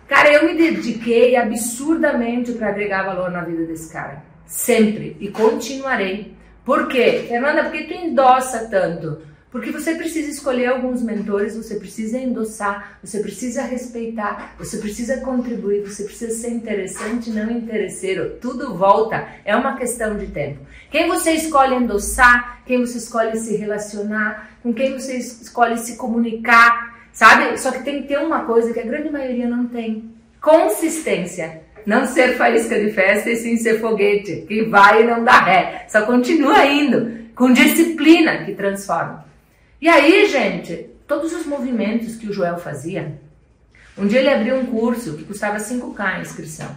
Cara, 0.09 0.33
eu 0.33 0.43
me 0.43 0.55
dediquei 0.55 1.35
absurdamente 1.35 2.53
para 2.53 2.69
agregar 2.69 3.03
valor 3.03 3.29
na 3.29 3.43
vida 3.43 3.63
desse 3.65 3.93
cara. 3.93 4.23
Sempre. 4.43 5.15
E 5.19 5.27
continuarei. 5.27 6.33
Por 6.65 6.87
quê? 6.87 7.25
Fernanda, 7.27 7.63
por 7.63 7.71
que 7.71 7.83
tu 7.83 7.93
endossa 7.93 8.67
tanto? 8.67 9.21
Porque 9.51 9.71
você 9.71 9.95
precisa 9.95 10.29
escolher 10.29 10.67
alguns 10.67 11.01
mentores, 11.01 11.57
você 11.57 11.75
precisa 11.75 12.19
endossar, 12.19 12.99
você 13.03 13.19
precisa 13.19 13.63
respeitar, 13.63 14.55
você 14.57 14.77
precisa 14.77 15.17
contribuir, 15.21 15.81
você 15.81 16.03
precisa 16.03 16.33
ser 16.33 16.49
interessante, 16.49 17.31
não 17.31 17.49
interesseiro. 17.49 18.37
Tudo 18.39 18.75
volta, 18.75 19.27
é 19.43 19.55
uma 19.55 19.75
questão 19.75 20.15
de 20.17 20.27
tempo. 20.27 20.59
Quem 20.91 21.07
você 21.07 21.31
escolhe 21.31 21.75
endossar, 21.75 22.61
quem 22.65 22.79
você 22.79 22.99
escolhe 22.99 23.37
se 23.37 23.55
relacionar, 23.55 24.51
com 24.61 24.71
quem 24.73 24.93
você 24.93 25.17
escolhe 25.17 25.77
se 25.77 25.97
comunicar, 25.97 26.99
Sabe? 27.19 27.57
Só 27.57 27.71
que 27.71 27.83
tem 27.83 28.01
que 28.01 28.07
ter 28.07 28.17
uma 28.17 28.45
coisa 28.45 28.73
que 28.73 28.79
a 28.79 28.85
grande 28.85 29.09
maioria 29.09 29.47
não 29.47 29.67
tem: 29.67 30.09
consistência. 30.41 31.67
Não 31.85 32.05
ser 32.05 32.37
faísca 32.37 32.79
de 32.79 32.91
festa 32.91 33.29
e 33.29 33.35
sim 33.35 33.57
ser 33.57 33.79
foguete, 33.79 34.45
que 34.47 34.63
vai 34.63 35.01
e 35.01 35.07
não 35.07 35.23
dá 35.23 35.39
ré. 35.39 35.85
Só 35.89 36.03
continua 36.03 36.65
indo, 36.65 37.29
com 37.35 37.51
disciplina 37.51 38.45
que 38.45 38.53
transforma. 38.53 39.25
E 39.81 39.87
aí, 39.87 40.27
gente, 40.27 40.89
todos 41.07 41.31
os 41.33 41.45
movimentos 41.45 42.15
que 42.17 42.27
o 42.27 42.33
Joel 42.33 42.57
fazia. 42.57 43.17
Um 43.97 44.07
dia 44.07 44.19
ele 44.19 44.29
abriu 44.29 44.55
um 44.55 44.65
curso 44.65 45.15
que 45.17 45.23
custava 45.23 45.57
5K 45.57 45.99
a 45.99 46.19
inscrição. 46.19 46.75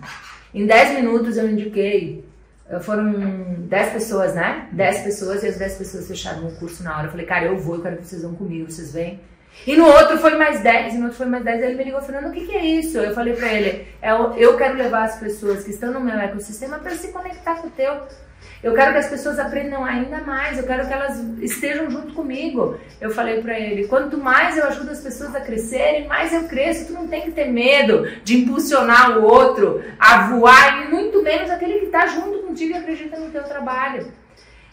Em 0.54 0.66
10 0.66 0.94
minutos 0.96 1.36
eu 1.36 1.50
indiquei, 1.50 2.24
eh, 2.68 2.78
foram 2.80 3.12
10 3.68 3.92
pessoas, 3.92 4.34
né? 4.34 4.68
10 4.72 5.02
pessoas 5.02 5.42
e 5.42 5.48
as 5.48 5.56
10 5.56 5.78
pessoas 5.78 6.08
fecharam 6.08 6.46
o 6.46 6.56
curso 6.56 6.82
na 6.82 6.96
hora. 6.96 7.06
Eu 7.06 7.10
falei, 7.10 7.26
cara, 7.26 7.46
eu 7.46 7.58
vou, 7.58 7.76
eu 7.76 7.82
quero 7.82 7.96
que 7.96 8.04
vocês 8.04 8.22
vão 8.22 8.34
comigo, 8.34 8.70
vocês 8.70 8.92
vêm. 8.92 9.20
E 9.66 9.76
no 9.76 9.86
outro 9.86 10.18
foi 10.18 10.36
mais 10.36 10.60
10, 10.60 10.94
e 10.94 10.98
no 10.98 11.04
outro 11.04 11.18
foi 11.18 11.26
mais 11.26 11.44
10. 11.44 11.62
Ele 11.62 11.74
me 11.74 11.84
ligou 11.84 12.00
falando: 12.02 12.28
o 12.28 12.32
que, 12.32 12.46
que 12.46 12.56
é 12.56 12.64
isso? 12.64 12.98
Eu 12.98 13.14
falei 13.14 13.34
pra 13.34 13.52
ele: 13.52 13.86
é, 14.00 14.10
eu 14.12 14.56
quero 14.56 14.76
levar 14.76 15.04
as 15.04 15.18
pessoas 15.18 15.64
que 15.64 15.70
estão 15.70 15.92
no 15.92 16.00
meu 16.00 16.18
ecossistema 16.18 16.78
para 16.78 16.94
se 16.94 17.08
conectar 17.08 17.56
com 17.56 17.68
o 17.68 17.70
teu. 17.70 18.02
Eu 18.62 18.74
quero 18.74 18.92
que 18.92 18.98
as 18.98 19.08
pessoas 19.08 19.40
aprendam 19.40 19.84
ainda 19.84 20.18
mais, 20.18 20.56
eu 20.56 20.64
quero 20.64 20.86
que 20.86 20.92
elas 20.92 21.18
estejam 21.40 21.90
junto 21.90 22.14
comigo. 22.14 22.78
Eu 23.00 23.10
falei 23.10 23.42
para 23.42 23.58
ele: 23.58 23.88
quanto 23.88 24.16
mais 24.16 24.56
eu 24.56 24.64
ajudo 24.64 24.90
as 24.90 25.00
pessoas 25.00 25.34
a 25.34 25.40
crescerem, 25.40 26.06
mais 26.06 26.32
eu 26.32 26.44
cresço. 26.44 26.86
Tu 26.86 26.92
não 26.92 27.08
tem 27.08 27.22
que 27.22 27.32
ter 27.32 27.46
medo 27.46 28.08
de 28.22 28.38
impulsionar 28.38 29.18
o 29.18 29.24
outro 29.24 29.82
a 29.98 30.28
voar, 30.28 30.84
e 30.84 30.90
muito 30.90 31.22
menos 31.22 31.50
aquele 31.50 31.80
que 31.80 31.86
está 31.86 32.06
junto 32.06 32.38
contigo 32.38 32.72
e 32.72 32.78
acredita 32.78 33.18
no 33.18 33.32
teu 33.32 33.42
trabalho. 33.42 34.06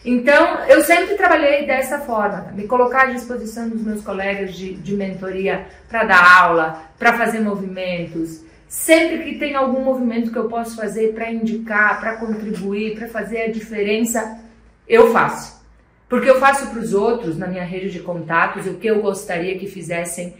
Então, 0.04 0.64
eu 0.64 0.82
sempre 0.82 1.14
trabalhei 1.14 1.66
dessa 1.66 1.98
forma, 1.98 2.52
me 2.54 2.66
colocar 2.66 3.02
à 3.02 3.12
disposição 3.12 3.68
dos 3.68 3.82
meus 3.82 4.02
colegas 4.02 4.54
de, 4.54 4.72
de 4.74 4.94
mentoria 4.94 5.66
para 5.88 6.04
dar 6.04 6.42
aula, 6.42 6.84
para 6.98 7.18
fazer 7.18 7.40
movimentos. 7.40 8.42
Sempre 8.70 9.24
que 9.24 9.36
tem 9.36 9.56
algum 9.56 9.82
movimento 9.82 10.30
que 10.30 10.38
eu 10.38 10.48
posso 10.48 10.76
fazer 10.76 11.12
para 11.12 11.28
indicar, 11.28 11.98
para 11.98 12.18
contribuir, 12.18 12.96
para 12.96 13.08
fazer 13.08 13.42
a 13.42 13.50
diferença, 13.50 14.38
eu 14.86 15.12
faço. 15.12 15.60
Porque 16.08 16.30
eu 16.30 16.38
faço 16.38 16.68
para 16.68 16.78
os 16.78 16.94
outros, 16.94 17.36
na 17.36 17.48
minha 17.48 17.64
rede 17.64 17.90
de 17.90 17.98
contatos, 17.98 18.68
o 18.68 18.74
que 18.74 18.86
eu 18.86 19.02
gostaria 19.02 19.58
que 19.58 19.66
fizessem 19.66 20.36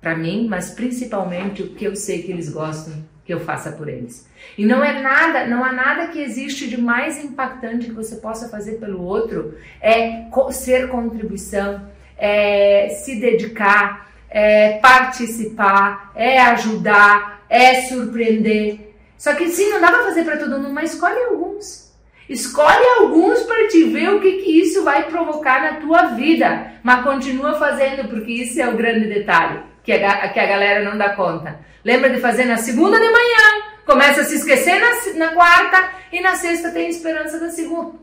para 0.00 0.14
mim, 0.14 0.46
mas 0.48 0.70
principalmente 0.70 1.64
o 1.64 1.74
que 1.74 1.84
eu 1.84 1.96
sei 1.96 2.22
que 2.22 2.30
eles 2.30 2.48
gostam 2.48 2.94
que 3.24 3.34
eu 3.34 3.40
faça 3.40 3.72
por 3.72 3.88
eles. 3.88 4.28
E 4.56 4.64
não 4.64 4.84
é 4.84 5.00
nada, 5.00 5.44
não 5.48 5.64
há 5.64 5.72
nada 5.72 6.06
que 6.06 6.20
existe 6.20 6.68
de 6.68 6.80
mais 6.80 7.24
impactante 7.24 7.86
que 7.86 7.92
você 7.92 8.14
possa 8.16 8.48
fazer 8.48 8.74
pelo 8.78 9.02
outro 9.02 9.58
é 9.80 10.28
ser 10.52 10.88
contribuição, 10.88 11.84
é 12.16 12.90
se 12.90 13.18
dedicar, 13.18 14.12
é 14.30 14.78
participar, 14.78 16.12
é 16.14 16.40
ajudar, 16.40 17.41
é 17.52 17.82
surpreender. 17.82 18.94
Só 19.18 19.34
que 19.34 19.48
sim, 19.50 19.68
não 19.68 19.80
dá 19.80 19.88
para 19.88 20.04
fazer 20.04 20.24
para 20.24 20.38
todo 20.38 20.58
mundo, 20.58 20.70
mas 20.70 20.94
escolhe 20.94 21.22
alguns. 21.24 21.92
Escolhe 22.28 22.84
alguns 22.98 23.40
para 23.40 23.68
te 23.68 23.84
ver 23.84 24.08
o 24.08 24.20
que, 24.20 24.32
que 24.38 24.60
isso 24.62 24.82
vai 24.82 25.04
provocar 25.04 25.60
na 25.60 25.80
tua 25.80 26.14
vida. 26.14 26.72
Mas 26.82 27.04
continua 27.04 27.58
fazendo, 27.58 28.08
porque 28.08 28.32
isso 28.32 28.60
é 28.60 28.68
o 28.68 28.76
grande 28.76 29.06
detalhe 29.06 29.60
que 29.84 29.92
a, 29.92 30.28
que 30.28 30.40
a 30.40 30.46
galera 30.46 30.82
não 30.82 30.96
dá 30.96 31.10
conta. 31.10 31.60
Lembra 31.84 32.08
de 32.08 32.20
fazer 32.20 32.46
na 32.46 32.56
segunda 32.56 32.98
de 32.98 33.10
manhã, 33.10 33.64
começa 33.84 34.22
a 34.22 34.24
se 34.24 34.36
esquecer 34.36 34.80
na, 34.80 35.26
na 35.26 35.34
quarta 35.34 35.90
e 36.10 36.20
na 36.20 36.34
sexta 36.34 36.70
tem 36.70 36.88
esperança 36.88 37.38
da 37.38 37.50
segunda. 37.50 38.00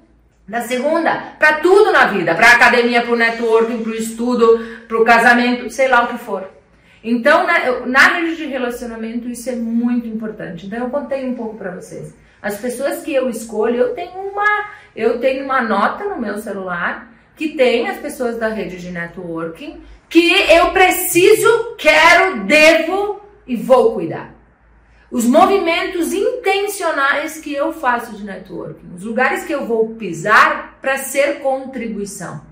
Da 0.48 0.62
segunda, 0.62 1.34
para 1.40 1.54
tudo 1.58 1.92
na 1.92 2.06
vida, 2.06 2.36
para 2.36 2.52
academia, 2.52 3.02
para 3.02 3.14
o 3.14 3.16
networking, 3.16 3.84
para 3.84 3.92
o 3.92 3.96
estudo, 3.96 4.60
para 4.88 4.98
o 4.98 5.06
casamento, 5.06 5.70
sei 5.70 5.88
lá 5.88 6.04
o 6.04 6.08
que 6.08 6.18
for. 6.18 6.59
Então, 7.04 7.46
na, 7.46 7.86
na 7.86 8.08
rede 8.16 8.36
de 8.36 8.46
relacionamento, 8.46 9.30
isso 9.30 9.50
é 9.50 9.56
muito 9.56 10.08
importante. 10.08 10.66
Então, 10.66 10.80
eu 10.80 10.90
contei 10.90 11.26
um 11.26 11.36
pouco 11.36 11.58
para 11.58 11.72
vocês. 11.72 12.14
As 12.42 12.58
pessoas 12.58 13.02
que 13.02 13.14
eu 13.14 13.30
escolho, 13.30 13.76
eu 13.76 13.94
tenho 13.94 14.20
uma, 14.20 14.70
eu 14.96 15.20
tenho 15.20 15.46
uma 15.46 15.62
nota 15.62 16.06
no 16.06 16.20
meu 16.20 16.38
celular 16.38 17.12
que 17.36 17.50
tem 17.50 17.88
as 17.88 17.98
pessoas 17.98 18.38
da 18.38 18.50
rede 18.50 18.78
de 18.78 18.92
networking 18.92 19.82
que 20.10 20.34
eu 20.52 20.72
preciso, 20.72 21.76
quero, 21.78 22.44
devo 22.46 23.22
e 23.46 23.56
vou 23.56 23.94
cuidar. 23.94 24.34
Os 25.12 25.26
movimentos 25.26 26.14
intencionais 26.14 27.40
que 27.40 27.54
eu 27.54 27.72
faço 27.72 28.16
de 28.16 28.24
networking, 28.24 28.94
os 28.96 29.04
lugares 29.04 29.44
que 29.44 29.54
eu 29.54 29.66
vou 29.66 29.96
pisar 29.96 30.78
para 30.82 30.98
ser 30.98 31.40
contribuição. 31.40 32.49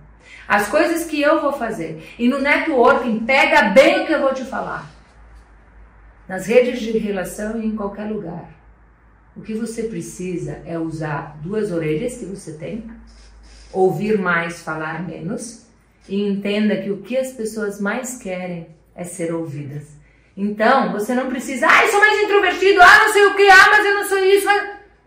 As 0.48 0.70
coisas 0.70 1.06
que 1.06 1.22
eu 1.22 1.42
vou 1.42 1.52
fazer. 1.52 2.08
E 2.18 2.28
no 2.30 2.40
networking, 2.40 3.26
pega 3.26 3.70
bem 3.70 4.02
o 4.02 4.06
que 4.06 4.14
eu 4.14 4.22
vou 4.22 4.34
te 4.34 4.46
falar. 4.46 4.90
Nas 6.28 6.46
redes 6.46 6.80
de 6.80 6.98
relação 6.98 7.60
e 7.62 7.66
em 7.66 7.76
qualquer 7.76 8.06
lugar. 8.06 8.50
O 9.36 9.42
que 9.42 9.54
você 9.54 9.84
precisa 9.84 10.62
é 10.66 10.80
usar 10.80 11.38
duas 11.44 11.72
orelhas 11.72 12.18
que 12.18 12.26
você 12.26 12.54
tem, 12.54 12.90
ouvir 13.72 14.18
mais, 14.18 14.62
falar 14.62 15.06
menos, 15.06 15.68
e 16.08 16.22
entenda 16.22 16.82
que 16.82 16.90
o 16.90 17.02
que 17.02 17.18
as 17.18 17.32
pessoas 17.32 17.80
mais 17.80 18.18
querem 18.18 18.68
é 18.96 19.04
ser 19.04 19.34
ouvidas. 19.34 19.98
Então, 20.36 20.92
você 20.92 21.14
não 21.14 21.30
precisa, 21.30 21.68
ah, 21.68 21.84
eu 21.84 21.92
sou 21.92 22.00
mais 22.00 22.22
introvertido, 22.22 22.82
ah, 22.82 23.00
não 23.06 23.14
sei 23.14 23.26
o 23.26 23.36
que, 23.36 23.50
ah, 23.50 23.68
mas 23.70 23.86
eu 23.86 23.94
não 23.96 24.08
sou 24.08 24.20
isso. 24.20 24.48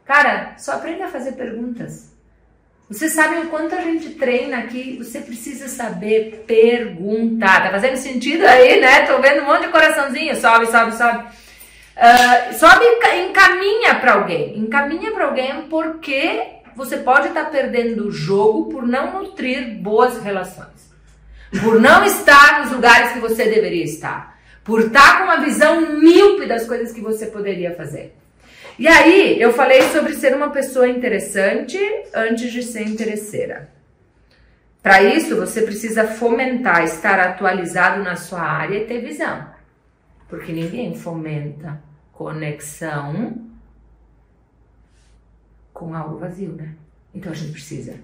Cara, 0.05 0.55
só 0.59 0.73
aprenda 0.73 1.07
a 1.07 1.09
fazer 1.09 1.33
perguntas. 1.33 2.10
Você 2.91 3.09
sabe 3.09 3.39
o 3.39 3.47
quanto 3.47 3.73
a 3.77 3.83
gente 3.83 4.11
treina 4.11 4.59
aqui? 4.59 4.99
Você 4.99 5.21
precisa 5.21 5.69
saber 5.69 6.43
perguntar. 6.45 7.63
Tá 7.63 7.71
fazendo 7.71 7.97
sentido 7.97 8.45
aí, 8.45 8.81
né? 8.81 9.07
Tô 9.07 9.21
vendo 9.21 9.43
um 9.43 9.47
monte 9.47 9.67
de 9.67 9.69
coraçãozinho. 9.69 10.35
Sobe, 10.35 10.67
sobe, 10.67 10.97
sobe. 10.97 11.19
Uh, 11.97 12.59
sobe 12.59 12.85
e 12.85 13.29
encaminha 13.29 13.95
para 13.95 14.15
alguém. 14.15 14.59
Encaminha 14.59 15.13
para 15.13 15.27
alguém 15.27 15.69
porque 15.69 16.43
você 16.75 16.97
pode 16.97 17.29
estar 17.29 17.45
tá 17.45 17.51
perdendo 17.51 18.09
o 18.09 18.11
jogo 18.11 18.69
por 18.71 18.85
não 18.85 19.23
nutrir 19.23 19.79
boas 19.81 20.21
relações. 20.21 20.91
Por 21.63 21.81
não 21.81 22.05
estar 22.05 22.61
nos 22.61 22.73
lugares 22.73 23.13
que 23.13 23.21
você 23.21 23.45
deveria 23.45 23.85
estar. 23.85 24.37
Por 24.65 24.81
estar 24.81 25.19
com 25.19 25.25
uma 25.25 25.37
visão 25.37 25.81
míope 25.81 26.45
das 26.45 26.67
coisas 26.67 26.93
que 26.93 27.01
você 27.01 27.27
poderia 27.27 27.73
fazer. 27.77 28.17
E 28.81 28.89
aí, 28.89 29.39
eu 29.39 29.53
falei 29.53 29.83
sobre 29.91 30.15
ser 30.15 30.35
uma 30.35 30.49
pessoa 30.49 30.89
interessante 30.89 31.79
antes 32.15 32.51
de 32.51 32.63
ser 32.63 32.89
interesseira. 32.89 33.69
Para 34.83 35.03
isso, 35.03 35.37
você 35.37 35.61
precisa 35.61 36.07
fomentar, 36.07 36.83
estar 36.85 37.21
atualizado 37.21 38.03
na 38.03 38.17
sua 38.17 38.41
área 38.41 38.79
e 38.79 38.87
ter 38.87 39.03
visão. 39.03 39.47
Porque 40.31 40.51
ninguém 40.51 40.95
fomenta 40.95 41.79
conexão 42.11 43.35
com 45.75 45.95
algo 45.95 46.17
vazio, 46.17 46.53
né? 46.53 46.73
Então 47.15 47.33
a 47.33 47.35
gente 47.35 47.53
precisa 47.53 47.97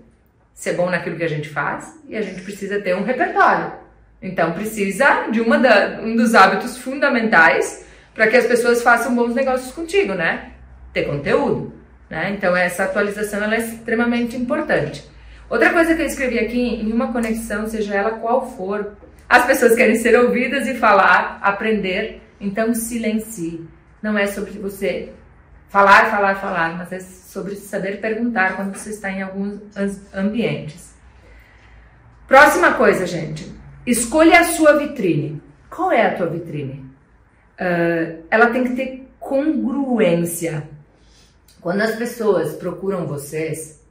ser 0.52 0.75
bom 0.75 0.90
naquilo 0.90 1.16
que 1.16 1.25
a 1.25 1.28
gente 1.28 1.49
faz 1.49 1.99
e 2.06 2.14
a 2.14 2.21
gente 2.21 2.42
precisa 2.42 2.78
ter 2.83 2.95
um 2.95 3.02
repertório. 3.02 3.73
Então 4.21 4.52
precisa 4.52 5.28
de 5.30 5.40
uma 5.40 5.59
da, 5.59 6.02
um 6.02 6.14
dos 6.14 6.35
hábitos 6.35 6.76
fundamentais 6.76 7.87
para 8.12 8.26
que 8.26 8.37
as 8.37 8.45
pessoas 8.45 8.83
façam 8.83 9.14
bons 9.14 9.35
negócios 9.35 9.73
contigo, 9.73 10.12
né? 10.12 10.52
Ter 10.97 11.05
conteúdo, 11.05 11.75
né? 12.09 12.31
Então 12.31 12.57
essa 12.57 12.85
atualização 12.85 13.43
ela 13.43 13.57
é 13.57 13.59
extremamente 13.59 14.35
importante. 14.35 15.07
Outra 15.50 15.71
coisa 15.71 15.95
que 15.95 16.00
eu 16.00 16.07
escrevi 16.07 16.38
aqui 16.38 16.59
em 16.59 16.91
uma 16.91 17.12
conexão, 17.12 17.67
seja 17.69 17.95
ela 17.95 18.12
qual 18.12 18.50
for, 18.57 18.97
as 19.29 19.45
pessoas 19.45 19.75
querem 19.75 19.97
ser 19.97 20.19
ouvidas 20.19 20.67
e 20.67 20.73
falar, 20.73 21.38
aprender, 21.43 22.23
então 22.41 22.73
silencie. 22.73 23.69
Não 24.03 24.17
é 24.17 24.26
sobre 24.26 24.53
você 24.53 25.12
falar, 25.69 26.11
falar, 26.11 26.37
falar, 26.37 26.79
mas 26.79 26.91
é 26.91 27.00
sobre 27.00 27.57
saber 27.57 28.00
perguntar 28.00 28.57
quando 28.57 28.75
você 28.75 28.88
está 28.88 29.11
em 29.11 29.21
alguns 29.21 29.61
ambientes. 30.15 30.95
Próxima 32.26 32.73
coisa, 32.73 33.07
gente. 33.07 33.55
Escolha 33.87 34.41
a 34.41 34.45
sua 34.45 34.79
vitrine. 34.79 35.43
Qual 35.69 35.93
é 35.93 36.07
a 36.07 36.15
tua 36.17 36.29
vitrine? 36.29 36.91
Uh, 37.61 38.25
ela 38.31 38.47
tem 38.47 38.65
que 38.65 38.75
ter 38.75 39.11
congruência. 39.21 40.75
Quando 41.61 41.81
as 41.81 41.97
pessoas 41.97 42.55
procuram 42.55 43.07
vocês 43.07 43.83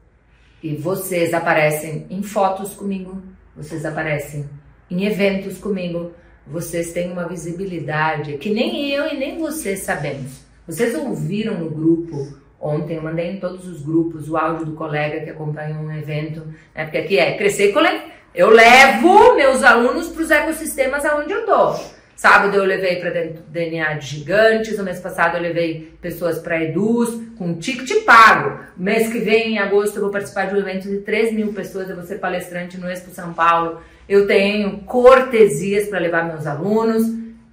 e 0.62 0.76
vocês 0.76 1.34
aparecem 1.34 2.06
em 2.10 2.24
fotos 2.24 2.74
comigo, 2.74 3.22
vocês 3.56 3.86
aparecem 3.86 4.50
em 4.90 5.06
eventos 5.06 5.58
comigo, 5.58 6.12
vocês 6.48 6.94
têm 6.94 7.12
uma 7.12 7.28
visibilidade 7.28 8.38
que 8.38 8.50
nem 8.50 8.92
eu 8.92 9.08
e 9.08 9.18
nem 9.18 9.38
vocês 9.40 9.80
sabemos. 9.80 10.44
Vocês 10.68 10.96
ouviram 10.96 11.60
no 11.60 11.70
grupo 11.70 12.38
ontem, 12.60 12.96
eu 12.96 13.04
mandei 13.04 13.32
em 13.32 13.40
todos 13.40 13.68
os 13.68 13.82
grupos 13.82 14.30
o 14.30 14.38
áudio 14.38 14.66
do 14.66 14.74
colega 14.74 15.22
que 15.22 15.30
acompanhou 15.30 15.80
um 15.80 15.92
evento, 15.92 16.42
né? 16.74 16.86
Porque 16.86 16.98
aqui 16.98 17.20
é 17.20 17.38
crescer 17.38 17.74
e 17.74 18.02
Eu 18.34 18.50
levo 18.50 19.36
meus 19.36 19.64
alunos 19.64 20.10
para 20.10 20.24
os 20.24 20.32
ecossistemas 20.32 21.06
aonde 21.06 21.32
eu 21.32 21.46
tô. 21.46 21.95
Sábado 22.16 22.56
eu 22.56 22.64
levei 22.64 22.96
para 22.96 23.12
DNA 23.48 23.94
de 23.96 24.08
gigantes, 24.08 24.78
no 24.78 24.84
mês 24.84 25.00
passado 25.00 25.38
eu 25.38 25.42
levei 25.42 25.94
pessoas 26.02 26.40
para 26.40 26.64
Eduz, 26.64 27.10
com 27.38 27.56
ticket 27.56 28.04
pago. 28.06 28.60
Mês 28.78 29.12
que 29.12 29.20
vem, 29.20 29.54
em 29.54 29.60
agosto, 29.60 29.98
eu 29.98 30.02
vou 30.04 30.12
participar 30.12 30.46
de 30.46 30.56
um 30.56 30.60
evento 30.60 30.88
de 30.88 31.00
3 31.00 31.34
mil 31.34 31.54
pessoas, 31.54 31.90
eu 31.90 31.96
vou 31.96 32.06
ser 32.06 32.20
palestrante 32.20 32.78
no 32.78 32.90
Expo 32.90 33.12
São 33.12 33.34
Paulo 33.34 33.82
eu 34.08 34.28
tenho 34.28 34.80
cortesias 34.82 35.88
para 35.88 36.00
levar 36.00 36.26
meus 36.26 36.46
alunos. 36.46 37.04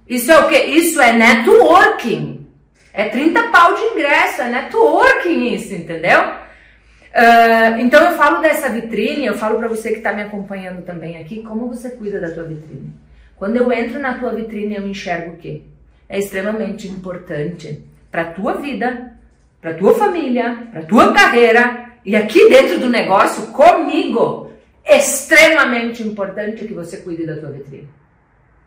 Isso 0.07 0.31
é 0.31 0.39
o 0.39 0.47
que? 0.47 0.57
Isso 0.57 1.01
é 1.01 1.11
networking. 1.11 2.47
É 2.93 3.09
30 3.09 3.49
pau 3.49 3.73
de 3.73 3.81
ingresso, 3.81 4.41
é 4.41 4.49
networking 4.49 5.53
isso, 5.53 5.73
entendeu? 5.73 6.21
Uh, 6.21 7.79
então 7.79 8.03
eu 8.03 8.17
falo 8.17 8.39
dessa 8.41 8.69
vitrine, 8.69 9.25
eu 9.25 9.35
falo 9.35 9.57
para 9.57 9.67
você 9.67 9.89
que 9.89 9.97
está 9.97 10.13
me 10.13 10.21
acompanhando 10.21 10.83
também 10.83 11.17
aqui, 11.17 11.41
como 11.41 11.67
você 11.67 11.89
cuida 11.89 12.19
da 12.19 12.31
tua 12.31 12.43
vitrine. 12.43 12.93
Quando 13.35 13.57
eu 13.57 13.71
entro 13.71 13.99
na 13.99 14.17
tua 14.17 14.33
vitrine, 14.33 14.75
eu 14.75 14.87
enxergo 14.87 15.33
o 15.33 15.37
quê? 15.37 15.63
É 16.07 16.19
extremamente 16.19 16.87
importante 16.87 17.83
para 18.11 18.25
tua 18.25 18.53
vida, 18.53 19.13
para 19.59 19.73
tua 19.73 19.95
família, 19.95 20.67
para 20.71 20.83
tua 20.83 21.13
carreira 21.13 21.93
e 22.05 22.15
aqui 22.15 22.49
dentro 22.49 22.79
do 22.79 22.89
negócio 22.89 23.47
comigo 23.47 24.51
extremamente 24.85 26.03
importante 26.03 26.65
que 26.65 26.73
você 26.73 26.97
cuide 26.97 27.25
da 27.25 27.37
tua 27.37 27.51
vitrine. 27.51 27.87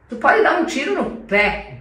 Tu 0.08 0.16
pode 0.16 0.42
dar 0.42 0.60
um 0.60 0.64
tiro 0.64 0.94
no 0.94 1.10
pé, 1.22 1.78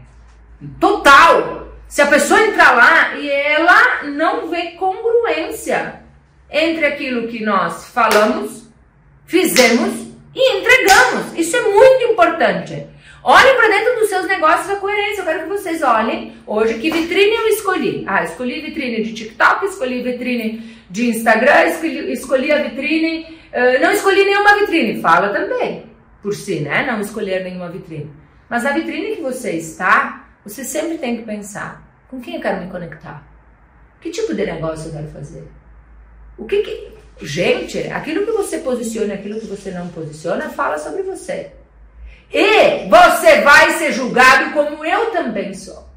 total. 0.79 1.69
Se 1.87 2.01
a 2.01 2.07
pessoa 2.07 2.41
entrar 2.41 2.75
lá 2.75 3.15
e 3.15 3.29
ela 3.29 4.03
não 4.03 4.49
vê 4.49 4.71
congruência 4.71 6.01
entre 6.49 6.85
aquilo 6.85 7.27
que 7.27 7.43
nós 7.43 7.85
falamos, 7.87 8.67
fizemos 9.25 10.04
e 10.35 10.57
entregamos. 10.57 11.37
Isso 11.37 11.55
é 11.55 11.61
muito 11.61 12.11
importante. 12.11 12.87
Olhem 13.23 13.55
para 13.55 13.69
dentro 13.69 13.99
dos 13.99 14.09
seus 14.09 14.27
negócios 14.27 14.69
a 14.69 14.75
coerência. 14.75 15.21
Eu 15.21 15.25
quero 15.25 15.43
que 15.43 15.49
vocês 15.49 15.81
olhem 15.81 16.33
hoje 16.45 16.75
que 16.75 16.91
vitrine 16.91 17.35
eu 17.35 17.47
escolhi. 17.47 18.03
Ah, 18.05 18.23
escolhi 18.23 18.61
vitrine 18.61 19.01
de 19.01 19.13
TikTok, 19.13 19.65
escolhi 19.65 20.03
vitrine 20.03 20.75
de 20.89 21.09
Instagram, 21.09 21.65
escolhi, 21.65 22.11
escolhi 22.11 22.51
a 22.51 22.61
vitrine 22.61 23.35
ah, 23.55 23.79
não 23.79 23.91
escolhi 23.91 24.25
nenhuma 24.25 24.53
vitrine, 24.59 25.01
fala 25.01 25.29
também 25.29 25.89
por 26.21 26.35
si, 26.35 26.59
né? 26.59 26.85
Não 26.85 26.99
escolher 26.99 27.41
nenhuma 27.41 27.69
vitrine. 27.69 28.11
Mas 28.49 28.63
na 28.63 28.73
vitrine 28.73 29.15
que 29.15 29.21
você 29.21 29.51
está, 29.51 30.27
você 30.43 30.65
sempre 30.65 30.97
tem 30.97 31.15
que 31.15 31.23
pensar: 31.23 31.81
com 32.09 32.19
quem 32.19 32.35
eu 32.35 32.41
quero 32.41 32.61
me 32.61 32.69
conectar? 32.69 33.25
Que 34.01 34.09
tipo 34.09 34.33
de 34.33 34.45
negócio 34.45 34.89
eu 34.89 34.93
quero 34.93 35.07
fazer? 35.07 35.47
O 36.37 36.45
que 36.45 36.61
que. 36.63 36.94
Gente, 37.21 37.79
aquilo 37.91 38.25
que 38.25 38.31
você 38.31 38.57
posiciona 38.57 39.13
e 39.13 39.17
aquilo 39.17 39.39
que 39.39 39.47
você 39.47 39.71
não 39.71 39.87
posiciona 39.87 40.49
fala 40.49 40.77
sobre 40.77 41.03
você. 41.03 41.51
E 42.33 42.89
você 42.89 43.41
vai 43.41 43.71
ser 43.71 43.93
julgado 43.93 44.51
como 44.51 44.83
eu 44.83 45.11
também 45.11 45.53
sou. 45.53 45.87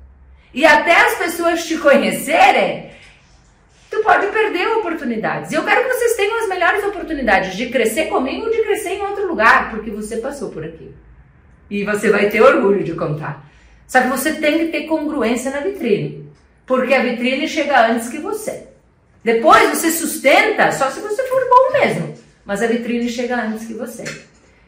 E 0.54 0.64
até 0.64 0.92
as 0.92 1.18
pessoas 1.18 1.66
te 1.66 1.76
conhecerem, 1.76 2.90
tu 3.90 4.00
pode 4.02 4.28
perder 4.28 4.68
oportunidades. 4.68 5.50
E 5.50 5.56
eu 5.56 5.64
quero 5.64 5.82
que 5.82 5.94
vocês 5.94 6.14
tenham 6.14 6.38
as 6.38 6.48
melhores 6.48 6.84
oportunidades 6.84 7.56
de 7.56 7.68
crescer 7.68 8.06
comigo 8.06 8.46
ou 8.46 8.50
de 8.50 8.62
crescer 8.62 8.90
em 8.90 9.02
outro 9.02 9.26
lugar, 9.26 9.70
porque 9.70 9.90
você 9.90 10.18
passou 10.18 10.50
por 10.50 10.64
aqui. 10.64 10.94
E 11.68 11.84
você 11.84 12.10
vai 12.10 12.28
ter 12.28 12.40
orgulho 12.40 12.84
de 12.84 12.94
contar. 12.94 13.46
Só 13.86 14.00
que 14.00 14.08
você 14.08 14.34
tem 14.34 14.58
que 14.58 14.66
ter 14.66 14.86
congruência 14.86 15.50
na 15.50 15.60
vitrine, 15.60 16.30
porque 16.66 16.94
a 16.94 17.02
vitrine 17.02 17.48
chega 17.48 17.88
antes 17.88 18.08
que 18.08 18.18
você. 18.18 18.68
Depois 19.28 19.68
você 19.68 19.90
sustenta 19.90 20.72
só 20.72 20.90
se 20.90 21.00
você 21.00 21.22
for 21.24 21.46
bom 21.50 21.78
mesmo, 21.78 22.14
mas 22.46 22.62
a 22.62 22.66
vitrine 22.66 23.10
chega 23.10 23.36
antes 23.36 23.66
que 23.66 23.74
você. 23.74 24.02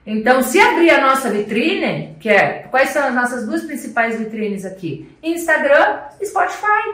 Então, 0.07 0.43
se 0.43 0.61
abrir 0.61 0.91
a 0.91 1.01
nossa 1.01 1.31
vitrine, 1.31 2.15
que 2.21 2.29
é 2.29 2.67
quais 2.71 2.91
são 2.91 3.07
as 3.07 3.15
nossas 3.15 3.47
duas 3.47 3.63
principais 3.63 4.19
vitrines 4.19 4.67
aqui? 4.67 5.11
Instagram 5.23 6.01
e 6.21 6.27
Spotify. 6.27 6.93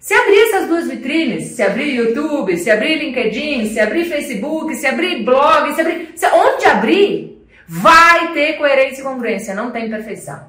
Se 0.00 0.12
abrir 0.12 0.40
essas 0.48 0.66
duas 0.66 0.88
vitrines, 0.88 1.52
se 1.52 1.62
abrir 1.62 1.94
YouTube, 1.94 2.58
se 2.58 2.68
abrir 2.68 2.96
LinkedIn, 2.96 3.72
se 3.72 3.78
abrir 3.78 4.06
Facebook, 4.06 4.74
se 4.74 4.88
abrir 4.88 5.22
blog, 5.22 5.72
se 5.72 5.82
abrir. 5.82 6.14
Se, 6.16 6.26
onde 6.26 6.66
abrir, 6.66 7.46
vai 7.68 8.32
ter 8.32 8.54
coerência 8.54 9.02
e 9.02 9.04
congruência, 9.04 9.54
não 9.54 9.70
tem 9.70 9.88
perfeição. 9.88 10.48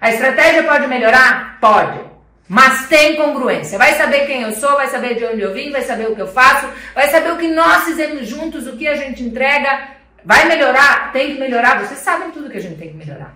A 0.00 0.10
estratégia 0.10 0.64
pode 0.64 0.86
melhorar? 0.86 1.58
Pode. 1.60 2.15
Mas 2.48 2.86
tem 2.88 3.16
congruência. 3.16 3.78
Vai 3.78 3.94
saber 3.94 4.26
quem 4.26 4.42
eu 4.42 4.52
sou, 4.52 4.76
vai 4.76 4.86
saber 4.88 5.16
de 5.16 5.24
onde 5.24 5.40
eu 5.40 5.52
vim, 5.52 5.72
vai 5.72 5.82
saber 5.82 6.08
o 6.08 6.14
que 6.14 6.22
eu 6.22 6.28
faço, 6.28 6.68
vai 6.94 7.08
saber 7.08 7.32
o 7.32 7.36
que 7.36 7.48
nós 7.48 7.84
fizemos 7.84 8.26
juntos, 8.28 8.66
o 8.66 8.76
que 8.76 8.86
a 8.86 8.94
gente 8.94 9.22
entrega. 9.22 9.88
Vai 10.24 10.46
melhorar? 10.46 11.12
Tem 11.12 11.34
que 11.34 11.40
melhorar. 11.40 11.84
Vocês 11.84 12.00
sabem 12.00 12.30
tudo 12.30 12.50
que 12.50 12.58
a 12.58 12.62
gente 12.62 12.78
tem 12.78 12.90
que 12.90 12.96
melhorar. 12.96 13.34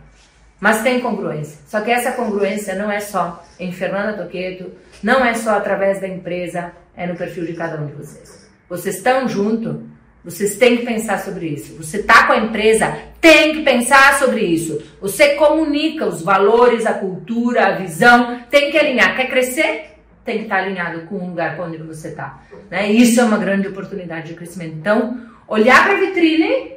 Mas 0.61 0.83
tem 0.83 1.01
congruência. 1.01 1.59
Só 1.67 1.81
que 1.81 1.91
essa 1.91 2.13
congruência 2.13 2.75
não 2.75 2.91
é 2.91 3.01
só 3.01 3.45
em 3.59 3.73
Fernanda 3.73 4.23
Toqueto, 4.23 4.73
não 5.03 5.25
é 5.25 5.35
só 5.35 5.57
através 5.57 6.01
da 6.01 6.07
empresa, 6.07 6.73
é 6.97 7.07
no 7.07 7.17
perfil 7.17 7.47
de 7.47 7.55
cada 7.55 7.81
um 7.81 7.87
de 7.87 7.95
vocês. 7.95 8.49
Vocês 8.69 8.97
estão 8.97 9.27
junto, 9.29 9.89
vocês 10.25 10.57
têm 10.57 10.79
que 10.79 10.85
pensar 10.85 11.19
sobre 11.21 11.47
isso. 11.47 11.75
Você 11.77 11.99
está 11.99 12.27
com 12.27 12.35
a 12.35 12.39
empresa, 12.39 12.95
tem 13.21 13.55
que 13.55 13.63
pensar 13.63 14.19
sobre 14.19 14.41
isso. 14.43 14.83
Você 15.01 15.35
comunica 15.35 16.07
os 16.07 16.23
valores, 16.23 16.85
a 16.85 16.95
cultura, 16.95 17.67
a 17.67 17.71
visão, 17.73 18.41
tem 18.51 18.71
que 18.71 18.79
alinhar. 18.79 19.17
Quer 19.17 19.31
crescer? 19.31 19.97
Tem 20.25 20.39
que 20.39 20.43
estar 20.45 20.59
tá 20.59 20.63
alinhado 20.63 21.07
com 21.07 21.17
o 21.17 21.29
lugar 21.29 21.59
onde 21.59 21.79
você 21.79 22.09
está. 22.09 22.43
Né? 22.71 22.93
Isso 22.93 23.19
é 23.21 23.25
uma 23.25 23.39
grande 23.39 23.69
oportunidade 23.69 24.29
de 24.29 24.35
crescimento. 24.35 24.77
Então, 24.77 25.21
olhar 25.49 25.85
para 25.85 25.95
a 25.95 26.01
vitrine 26.01 26.73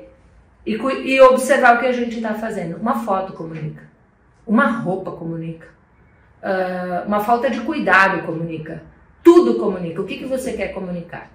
e, 0.66 0.76
e 0.76 1.22
observar 1.22 1.76
o 1.76 1.80
que 1.80 1.88
a 1.88 1.92
gente 1.92 2.16
está 2.16 2.34
fazendo. 2.34 2.78
Uma 2.78 3.04
foto 3.04 3.34
comunica, 3.34 3.84
uma 4.48 4.68
roupa 4.68 5.12
comunica, 5.12 5.68
uh, 6.42 7.06
uma 7.08 7.20
falta 7.20 7.50
de 7.50 7.60
cuidado 7.60 8.26
comunica, 8.26 8.82
tudo 9.22 9.56
comunica. 9.56 10.02
O 10.02 10.06
que, 10.06 10.18
que 10.18 10.26
você 10.26 10.54
quer 10.54 10.70
comunicar? 10.70 11.30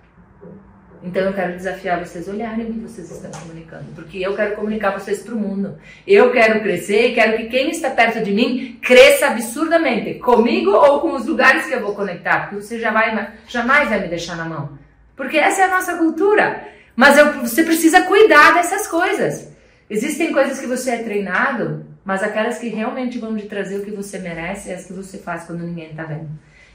Então 1.03 1.23
eu 1.23 1.33
quero 1.33 1.55
desafiar 1.55 2.05
vocês 2.05 2.29
a 2.29 2.33
olharem 2.33 2.67
o 2.67 2.73
que 2.73 2.81
vocês 2.81 3.11
estão 3.11 3.31
comunicando, 3.31 3.85
porque 3.95 4.19
eu 4.19 4.35
quero 4.35 4.57
comunicar 4.57 4.91
vocês 4.91 5.23
para 5.23 5.35
o 5.35 5.39
mundo. 5.39 5.79
Eu 6.07 6.31
quero 6.33 6.61
crescer 6.61 7.09
e 7.09 7.15
quero 7.15 7.37
que 7.37 7.45
quem 7.45 7.71
está 7.71 7.91
perto 7.91 8.23
de 8.23 8.33
mim 8.33 8.79
cresça 8.83 9.29
absurdamente, 9.29 10.15
comigo 10.15 10.71
ou 10.73 11.01
com 11.01 11.15
os 11.15 11.27
lugares 11.27 11.67
que 11.67 11.75
eu 11.75 11.81
vou 11.81 11.95
conectar, 11.95 12.41
porque 12.41 12.57
você 12.57 12.81
já 12.81 12.91
vai, 12.91 13.33
jamais 13.47 13.89
vai 13.89 14.01
me 14.01 14.09
deixar 14.09 14.37
na 14.37 14.45
mão. 14.45 14.77
Porque 15.17 15.37
essa 15.37 15.63
é 15.63 15.65
a 15.65 15.71
nossa 15.71 15.97
cultura. 15.97 16.69
Mas 16.97 17.17
eu, 17.17 17.33
você 17.35 17.63
precisa 17.63 18.03
cuidar 18.03 18.55
dessas 18.55 18.89
coisas. 18.89 19.53
Existem 19.89 20.33
coisas 20.33 20.59
que 20.59 20.67
você 20.67 20.91
é 20.91 21.03
treinado, 21.03 21.87
mas 22.05 22.23
aquelas 22.23 22.59
que 22.59 22.69
realmente 22.69 23.19
vão 23.19 23.37
te 23.37 23.47
trazer 23.47 23.77
o 23.77 23.85
que 23.85 23.91
você 23.91 24.19
merece 24.19 24.71
é 24.71 24.75
as 24.75 24.85
que 24.85 24.93
você 24.93 25.19
faz 25.19 25.45
quando 25.45 25.63
ninguém 25.63 25.91
está 25.91 26.03
vendo. 26.03 26.29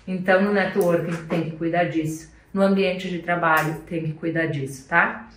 Então, 0.08 0.42
no 0.42 0.54
networking 0.54 1.28
tem 1.28 1.44
que 1.50 1.58
cuidar 1.58 1.86
disso 1.86 2.33
no 2.54 2.62
ambiente 2.62 3.10
de 3.10 3.20
trabalho, 3.20 3.82
tem 3.88 4.04
que 4.04 4.14
cuidar 4.14 4.46
disso, 4.46 4.88
tá? 4.88 5.28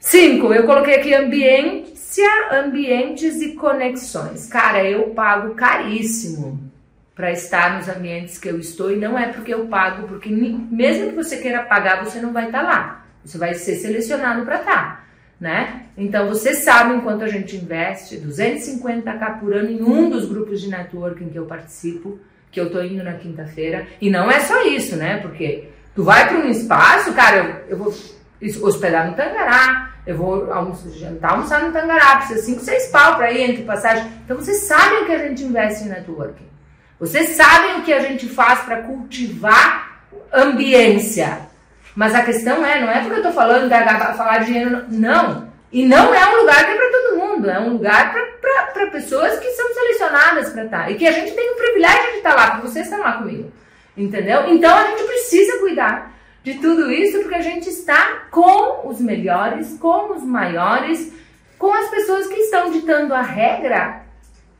Cinco, 0.00 0.52
eu 0.52 0.64
coloquei 0.64 0.96
aqui 0.96 1.14
ambiência, 1.14 2.28
ambientes 2.52 3.40
e 3.40 3.54
conexões. 3.54 4.46
Cara, 4.48 4.84
eu 4.84 5.10
pago 5.10 5.54
caríssimo 5.54 6.60
para 7.14 7.30
estar 7.30 7.76
nos 7.76 7.88
ambientes 7.88 8.36
que 8.36 8.48
eu 8.48 8.58
estou 8.58 8.92
e 8.92 8.96
não 8.96 9.18
é 9.18 9.28
porque 9.28 9.54
eu 9.54 9.66
pago, 9.66 10.08
porque 10.08 10.28
mesmo 10.28 11.10
que 11.10 11.16
você 11.16 11.38
queira 11.38 11.62
pagar, 11.62 12.04
você 12.04 12.20
não 12.20 12.32
vai 12.32 12.46
estar 12.46 12.62
tá 12.62 12.66
lá. 12.66 13.06
Você 13.24 13.38
vai 13.38 13.54
ser 13.54 13.76
selecionado 13.76 14.44
para 14.44 14.58
estar, 14.58 14.74
tá, 14.74 15.04
né? 15.40 15.86
Então 15.96 16.28
você 16.28 16.54
sabe 16.54 17.00
quanto 17.00 17.24
a 17.24 17.28
gente 17.28 17.56
investe 17.56 18.16
250k 18.16 19.40
por 19.40 19.54
ano 19.54 19.70
em 19.70 19.82
um 19.82 20.10
dos 20.10 20.28
grupos 20.28 20.60
de 20.60 20.68
networking 20.68 21.30
que 21.30 21.38
eu 21.38 21.46
participo, 21.46 22.18
que 22.50 22.60
eu 22.60 22.70
tô 22.70 22.82
indo 22.82 23.02
na 23.02 23.14
quinta-feira. 23.14 23.86
E 24.00 24.10
não 24.10 24.30
é 24.30 24.40
só 24.40 24.66
isso, 24.66 24.96
né? 24.96 25.18
Porque 25.18 25.68
Tu 25.94 26.02
vai 26.02 26.28
para 26.28 26.38
um 26.38 26.48
espaço, 26.48 27.12
cara, 27.12 27.64
eu, 27.68 27.76
eu 27.76 27.78
vou 27.78 27.94
hospedar 28.62 29.08
no 29.08 29.14
Tangará, 29.14 29.92
eu 30.06 30.16
vou 30.16 30.52
almoçar, 30.52 30.90
jantar, 30.90 31.32
almoçar 31.32 31.62
no 31.62 31.72
Tangará, 31.72 32.16
precisa 32.16 32.42
5, 32.42 32.60
6 32.60 32.86
pau 32.88 33.16
para 33.16 33.30
ir 33.32 33.50
entre 33.50 33.62
passagem. 33.62 34.04
Então 34.24 34.36
vocês 34.36 34.62
sabem 34.62 35.02
o 35.02 35.06
que 35.06 35.12
a 35.12 35.18
gente 35.18 35.44
investe 35.44 35.84
em 35.84 35.88
networking. 35.88 36.46
Vocês 36.98 37.30
sabem 37.30 37.76
o 37.76 37.82
que 37.82 37.92
a 37.92 38.00
gente 38.00 38.28
faz 38.28 38.60
para 38.60 38.82
cultivar 38.82 40.02
ambiência. 40.32 41.48
Mas 41.94 42.14
a 42.14 42.22
questão 42.22 42.64
é, 42.66 42.80
não 42.80 42.90
é 42.90 43.00
porque 43.00 43.14
eu 43.14 43.18
estou 43.18 43.32
falando, 43.32 43.70
falar 44.16 44.38
de 44.38 44.46
dinheiro, 44.46 44.84
não. 44.88 45.48
E 45.70 45.86
não 45.86 46.14
é 46.14 46.28
um 46.28 46.40
lugar 46.40 46.64
que 46.64 46.70
é 46.72 46.76
para 46.76 46.90
todo 46.90 47.16
mundo, 47.16 47.50
é 47.50 47.58
um 47.58 47.70
lugar 47.70 48.12
para 48.72 48.90
pessoas 48.90 49.38
que 49.38 49.50
são 49.50 49.74
selecionadas 49.74 50.50
para 50.50 50.64
estar. 50.64 50.84
Tá. 50.84 50.90
E 50.90 50.96
que 50.96 51.06
a 51.06 51.12
gente 51.12 51.32
tem 51.32 51.52
o 51.52 51.56
privilégio 51.56 52.12
de 52.12 52.16
estar 52.18 52.30
tá 52.30 52.36
lá, 52.36 52.50
porque 52.50 52.68
vocês 52.68 52.86
estão 52.86 53.00
lá 53.00 53.12
comigo. 53.12 53.52
Entendeu? 53.96 54.52
Então 54.52 54.74
a 54.74 54.88
gente 54.88 55.04
precisa 55.04 55.58
cuidar 55.58 56.12
de 56.42 56.54
tudo 56.54 56.92
isso 56.92 57.20
porque 57.20 57.36
a 57.36 57.40
gente 57.40 57.68
está 57.68 58.26
com 58.30 58.88
os 58.88 59.00
melhores, 59.00 59.76
com 59.78 60.14
os 60.14 60.22
maiores, 60.22 61.12
com 61.58 61.72
as 61.72 61.88
pessoas 61.88 62.26
que 62.26 62.34
estão 62.40 62.70
ditando 62.70 63.14
a 63.14 63.22
regra 63.22 64.02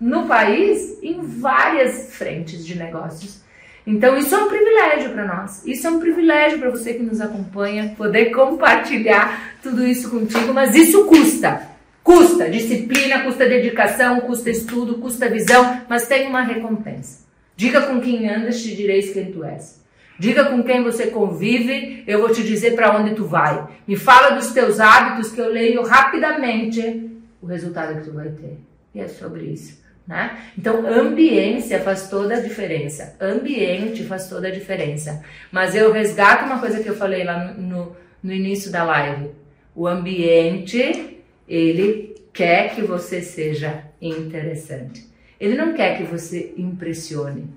no 0.01 0.27
país 0.27 0.99
em 1.03 1.21
várias 1.21 2.15
frentes 2.15 2.65
de 2.65 2.79
negócios. 2.79 3.43
Então 3.87 4.17
isso 4.17 4.35
é 4.35 4.39
um 4.39 4.49
privilégio 4.49 5.11
para 5.11 5.27
nós. 5.27 5.65
Isso 5.67 5.87
é 5.87 5.91
um 5.91 6.01
privilégio 6.01 6.59
para 6.59 6.71
você 6.71 6.95
que 6.95 7.03
nos 7.03 7.21
acompanha 7.21 7.95
poder 7.97 8.27
compartilhar 8.27 9.57
tudo 9.63 9.87
isso 9.87 10.11
contigo, 10.11 10.55
mas 10.55 10.75
isso 10.75 11.05
custa. 11.05 11.69
Custa 12.03 12.49
disciplina, 12.51 13.25
custa 13.25 13.47
dedicação, 13.47 14.21
custa 14.21 14.51
estudo, 14.51 14.99
custa 14.99 15.29
visão, 15.29 15.83
mas 15.89 16.07
tem 16.07 16.29
uma 16.29 16.43
recompensa. 16.43 17.24
Diga 17.57 17.83
com 17.83 18.01
quem 18.01 18.29
andas, 18.29 18.63
te 18.63 18.75
direis 18.75 19.13
quem 19.13 19.33
tu 19.33 19.45
és. 19.45 19.83
Diga 20.19 20.45
com 20.45 20.63
quem 20.63 20.83
você 20.83 21.09
convive, 21.09 22.05
eu 22.07 22.21
vou 22.21 22.31
te 22.31 22.43
dizer 22.43 22.75
para 22.75 22.97
onde 22.97 23.15
tu 23.15 23.25
vai. 23.25 23.67
Me 23.87 23.97
fala 23.97 24.37
dos 24.37 24.53
teus 24.53 24.79
hábitos 24.79 25.33
que 25.33 25.41
eu 25.41 25.51
leio 25.51 25.83
rapidamente 25.83 27.11
o 27.43 27.47
resultado 27.47 28.01
que 28.01 28.09
tu 28.09 28.15
vai 28.15 28.29
ter. 28.29 28.59
E 28.95 29.01
é 29.01 29.09
sobre 29.09 29.45
isso. 29.45 29.83
Né? 30.07 30.39
Então, 30.57 30.87
ambiência 30.87 31.81
faz 31.81 32.09
toda 32.09 32.37
a 32.37 32.41
diferença. 32.41 33.17
Ambiente 33.21 34.05
faz 34.05 34.29
toda 34.29 34.49
a 34.49 34.51
diferença. 34.51 35.25
Mas 35.51 35.75
eu 35.75 35.91
resgato 35.93 36.45
uma 36.45 36.61
coisa 36.61 36.83
que 36.83 36.89
eu 36.89 36.95
falei 36.95 37.25
lá 37.25 37.53
no, 37.55 37.97
no, 38.23 38.33
início 38.33 38.71
da 38.71 38.85
live. 38.85 39.31
O 39.75 39.89
ambiente, 39.89 41.23
ele 41.49 42.15
quer 42.33 42.75
que 42.75 42.83
você 42.83 43.23
seja 43.23 43.83
interessante. 44.01 45.09
Ele 45.41 45.57
não 45.57 45.75
quer 45.75 45.97
que 45.97 46.05
você 46.05 46.55
impressione. 46.57 47.49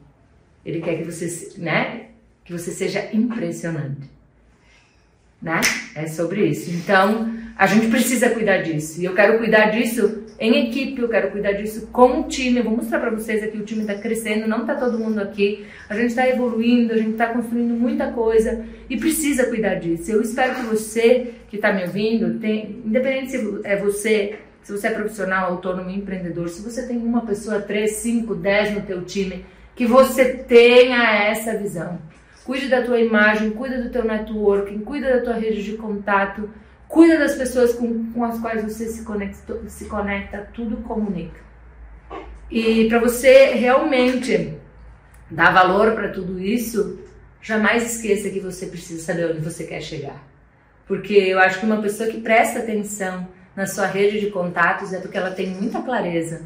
Ele 0.66 0.82
quer 0.82 0.98
que 0.98 1.04
você, 1.04 1.60
né, 1.60 2.08
que 2.44 2.52
você 2.52 2.72
seja 2.72 3.10
impressionante. 3.14 4.10
Né? 5.42 5.62
É 5.96 6.08
sobre 6.08 6.46
isso. 6.46 6.72
Então, 6.72 7.32
a 7.56 7.68
gente 7.68 7.88
precisa 7.88 8.30
cuidar 8.30 8.58
disso. 8.58 9.02
E 9.02 9.06
eu 9.06 9.14
quero 9.14 9.38
cuidar 9.38 9.70
disso 9.70 10.26
em 10.40 10.68
equipe, 10.68 11.02
eu 11.02 11.10
quero 11.10 11.32
cuidar 11.32 11.54
disso 11.54 11.88
com 11.92 12.22
o 12.22 12.28
time. 12.28 12.58
Eu 12.58 12.64
vou 12.64 12.76
mostrar 12.76 13.00
para 13.00 13.10
vocês 13.10 13.44
aqui: 13.44 13.58
o 13.58 13.66
time 13.66 13.82
está 13.82 13.96
crescendo, 13.96 14.48
não 14.48 14.62
está 14.62 14.76
todo 14.76 15.00
mundo 15.00 15.20
aqui. 15.20 15.66
A 15.90 15.96
gente 15.96 16.08
está 16.08 16.28
evoluindo, 16.28 16.94
a 16.94 16.98
gente 16.98 17.12
está 17.12 17.28
construindo 17.28 17.74
muita 17.74 18.12
coisa 18.12 18.64
e 18.90 18.98
precisa 18.98 19.46
cuidar 19.48 19.76
disso. 19.76 20.12
Eu 20.12 20.22
espero 20.22 20.56
que 20.56 20.62
você 20.64 21.34
que 21.50 21.56
está 21.56 21.74
me 21.74 21.84
ouvindo, 21.84 22.40
tem, 22.40 22.82
independente 22.86 23.32
se 23.32 23.60
é 23.64 23.78
você 23.78 24.40
se 24.68 24.74
você 24.74 24.88
é 24.88 24.92
profissional, 24.92 25.52
autônomo, 25.52 25.90
empreendedor, 25.90 26.50
se 26.50 26.62
você 26.62 26.86
tem 26.86 26.98
uma 26.98 27.26
pessoa, 27.26 27.62
três, 27.62 27.94
cinco, 27.94 28.36
dez 28.36 28.76
no 28.76 28.82
teu 28.82 29.02
time, 29.06 29.46
que 29.74 29.86
você 29.86 30.26
tenha 30.26 31.24
essa 31.24 31.58
visão. 31.58 31.98
Cuide 32.44 32.68
da 32.68 32.82
tua 32.82 33.00
imagem, 33.00 33.52
cuida 33.52 33.82
do 33.82 33.90
teu 33.90 34.04
networking, 34.04 34.80
cuida 34.80 35.16
da 35.16 35.24
tua 35.24 35.36
rede 35.36 35.64
de 35.64 35.78
contato, 35.78 36.50
cuida 36.86 37.18
das 37.18 37.36
pessoas 37.36 37.76
com, 37.76 38.12
com 38.12 38.26
as 38.26 38.42
quais 38.42 38.62
você 38.62 38.88
se 38.88 39.06
conecta, 39.06 39.58
se 39.70 39.86
conecta, 39.86 40.50
tudo 40.54 40.76
comunica. 40.84 41.40
E 42.52 42.90
para 42.90 43.00
você 43.00 43.54
realmente 43.54 44.54
dar 45.32 45.54
valor 45.54 45.94
para 45.94 46.10
tudo 46.10 46.38
isso, 46.38 47.00
jamais 47.42 47.96
esqueça 47.96 48.30
que 48.30 48.42
você 48.42 48.66
precisa 48.66 49.02
saber 49.02 49.32
onde 49.32 49.40
você 49.40 49.64
quer 49.64 49.80
chegar. 49.80 50.22
Porque 50.86 51.14
eu 51.14 51.40
acho 51.40 51.58
que 51.58 51.66
uma 51.66 51.82
pessoa 51.82 52.10
que 52.10 52.20
presta 52.20 52.60
atenção 52.60 53.37
na 53.58 53.66
sua 53.66 53.88
rede 53.88 54.20
de 54.20 54.28
contatos 54.28 54.94
é 54.94 55.00
porque 55.00 55.18
ela 55.18 55.32
tem 55.32 55.48
muita 55.48 55.82
clareza 55.82 56.44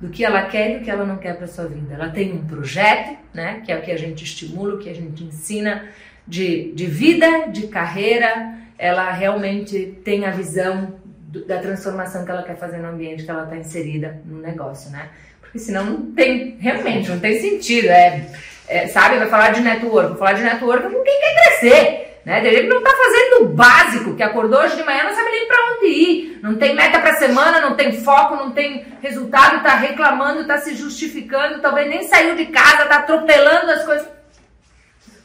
do 0.00 0.08
que 0.08 0.24
ela 0.24 0.42
quer 0.46 0.70
e 0.70 0.78
do 0.78 0.84
que 0.84 0.90
ela 0.90 1.04
não 1.04 1.18
quer 1.18 1.36
para 1.36 1.46
sua 1.46 1.66
vida. 1.66 1.92
Ela 1.94 2.08
tem 2.08 2.32
um 2.32 2.46
projeto, 2.46 3.18
né, 3.34 3.60
que 3.62 3.70
é 3.70 3.78
o 3.78 3.82
que 3.82 3.92
a 3.92 3.98
gente 3.98 4.24
estimula, 4.24 4.74
o 4.74 4.78
que 4.78 4.88
a 4.88 4.94
gente 4.94 5.22
ensina 5.22 5.86
de, 6.26 6.72
de 6.72 6.86
vida, 6.86 7.48
de 7.48 7.66
carreira. 7.66 8.54
Ela 8.78 9.12
realmente 9.12 9.98
tem 10.02 10.24
a 10.24 10.30
visão 10.30 10.94
do, 11.28 11.44
da 11.44 11.58
transformação 11.58 12.24
que 12.24 12.30
ela 12.30 12.42
quer 12.42 12.56
fazer 12.56 12.78
no 12.78 12.88
ambiente 12.88 13.24
que 13.24 13.30
ela 13.30 13.44
está 13.44 13.56
inserida 13.56 14.22
no 14.24 14.40
negócio, 14.40 14.90
né? 14.90 15.10
Porque 15.42 15.58
senão 15.58 15.84
não 15.84 16.12
tem, 16.12 16.56
realmente, 16.58 17.10
não 17.10 17.20
tem 17.20 17.38
sentido. 17.40 17.88
É, 17.88 18.26
é, 18.66 18.86
sabe, 18.86 19.18
vai 19.18 19.28
falar 19.28 19.50
de 19.50 19.60
network, 19.60 20.08
vou 20.08 20.18
falar 20.18 20.32
de 20.32 20.42
network 20.42 20.88
quem 20.88 21.20
quer 21.20 21.34
crescer. 21.34 22.13
Né? 22.24 22.40
Que 22.40 22.62
não 22.62 22.78
está 22.78 22.90
fazendo 22.90 23.44
o 23.44 23.48
básico, 23.48 24.14
que 24.16 24.22
acordou 24.22 24.60
hoje 24.60 24.76
de 24.76 24.82
manhã 24.82 25.04
não 25.04 25.14
sabe 25.14 25.30
nem 25.30 25.46
para 25.46 25.72
onde 25.72 25.86
ir, 25.86 26.38
não 26.42 26.54
tem 26.56 26.74
meta 26.74 26.98
para 26.98 27.14
semana, 27.16 27.60
não 27.60 27.76
tem 27.76 27.92
foco, 27.92 28.36
não 28.36 28.50
tem 28.50 28.86
resultado, 29.02 29.58
está 29.58 29.76
reclamando, 29.76 30.40
está 30.40 30.56
se 30.58 30.74
justificando, 30.74 31.60
talvez 31.60 31.88
nem 31.88 32.04
saiu 32.04 32.34
de 32.34 32.46
casa, 32.46 32.84
está 32.84 32.96
atropelando 32.96 33.70
as 33.70 33.84
coisas. 33.84 34.08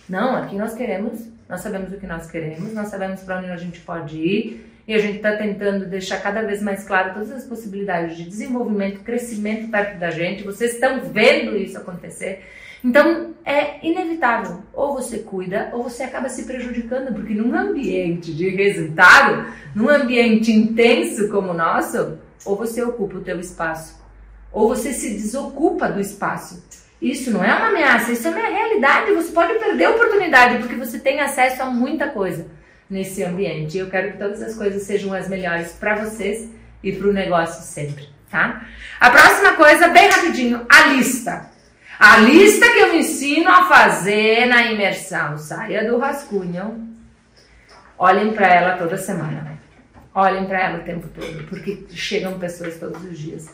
Não, 0.10 0.36
aqui 0.36 0.56
nós 0.56 0.74
queremos, 0.74 1.22
nós 1.48 1.62
sabemos 1.62 1.94
o 1.94 1.98
que 1.98 2.08
nós 2.08 2.30
queremos, 2.30 2.74
nós 2.74 2.90
sabemos 2.90 3.22
para 3.22 3.38
onde 3.38 3.52
a 3.52 3.58
gente 3.58 3.80
pode 3.80 4.18
ir 4.18 4.70
e 4.86 4.94
a 4.94 4.98
gente 4.98 5.18
está 5.18 5.38
tentando 5.38 5.86
deixar 5.86 6.20
cada 6.20 6.42
vez 6.42 6.62
mais 6.62 6.84
claro 6.84 7.14
todas 7.14 7.32
as 7.32 7.44
possibilidades 7.46 8.18
de 8.18 8.24
desenvolvimento, 8.24 9.04
crescimento 9.04 9.70
perto 9.70 10.00
da 10.00 10.10
gente. 10.10 10.44
Vocês 10.44 10.74
estão 10.74 11.00
vendo 11.02 11.56
isso 11.56 11.78
acontecer. 11.78 12.44
Então 12.84 13.34
é 13.46 13.86
inevitável, 13.86 14.62
ou 14.74 14.94
você 14.94 15.20
cuida 15.20 15.70
ou 15.74 15.84
você 15.84 16.04
acaba 16.04 16.30
se 16.30 16.46
prejudicando, 16.46 17.14
porque 17.14 17.34
num 17.34 17.54
ambiente 17.56 18.34
de 18.34 18.50
resultado, 18.50 19.46
num 19.76 19.90
ambiente 19.90 20.52
intenso 20.52 21.30
como 21.30 21.52
o 21.52 21.54
nosso, 21.54 22.18
ou 22.46 22.56
você 22.56 22.82
ocupa 22.84 23.18
o 23.18 23.22
teu 23.22 23.40
espaço, 23.40 24.00
ou 24.52 24.70
você 24.70 24.94
se 24.94 25.12
desocupa 25.12 25.90
do 25.90 26.00
espaço. 26.00 26.64
Isso 27.02 27.32
não 27.32 27.44
é 27.44 27.54
uma 27.54 27.68
ameaça, 27.68 28.12
isso 28.12 28.28
é 28.28 28.32
uma 28.32 28.48
realidade. 28.48 29.14
Você 29.14 29.32
pode 29.32 29.58
perder 29.58 29.86
a 29.86 29.92
oportunidade 29.92 30.58
porque 30.60 30.76
você 30.76 31.00
tem 31.00 31.22
acesso 31.22 31.64
a 31.64 31.66
muita 31.66 32.10
coisa 32.10 32.48
nesse 32.90 33.24
ambiente. 33.24 33.78
Eu 33.78 33.90
quero 33.90 34.12
que 34.12 34.18
todas 34.18 34.42
as 34.42 34.56
coisas 34.56 34.84
sejam 34.84 35.14
as 35.14 35.30
melhores 35.30 35.72
para 35.74 35.96
vocês 35.96 36.50
e 36.84 36.92
para 36.92 37.08
o 37.08 37.14
negócio 37.14 37.64
sempre, 37.64 38.10
tá? 38.30 38.66
A 39.00 39.10
próxima 39.10 39.54
coisa, 39.54 39.88
bem 39.88 40.10
rapidinho, 40.10 40.66
a 40.70 40.88
lista. 40.88 41.50
A 42.00 42.20
lista 42.20 42.66
que 42.72 42.80
eu 42.80 42.96
ensino 42.96 43.50
a 43.50 43.66
fazer 43.66 44.46
na 44.46 44.72
imersão, 44.72 45.38
saia 45.38 45.86
do 45.86 45.98
rascunho. 45.98 46.88
Olhem 47.98 48.32
para 48.32 48.48
ela 48.48 48.78
toda 48.78 48.96
semana. 48.96 49.60
Olhem 50.16 50.46
para 50.46 50.62
ela 50.62 50.80
o 50.80 50.84
tempo 50.84 51.10
todo, 51.10 51.44
porque 51.50 51.84
chegam 51.90 52.40
pessoas 52.40 52.80
todos 52.80 53.04
os 53.04 53.20
dias. 53.20 53.54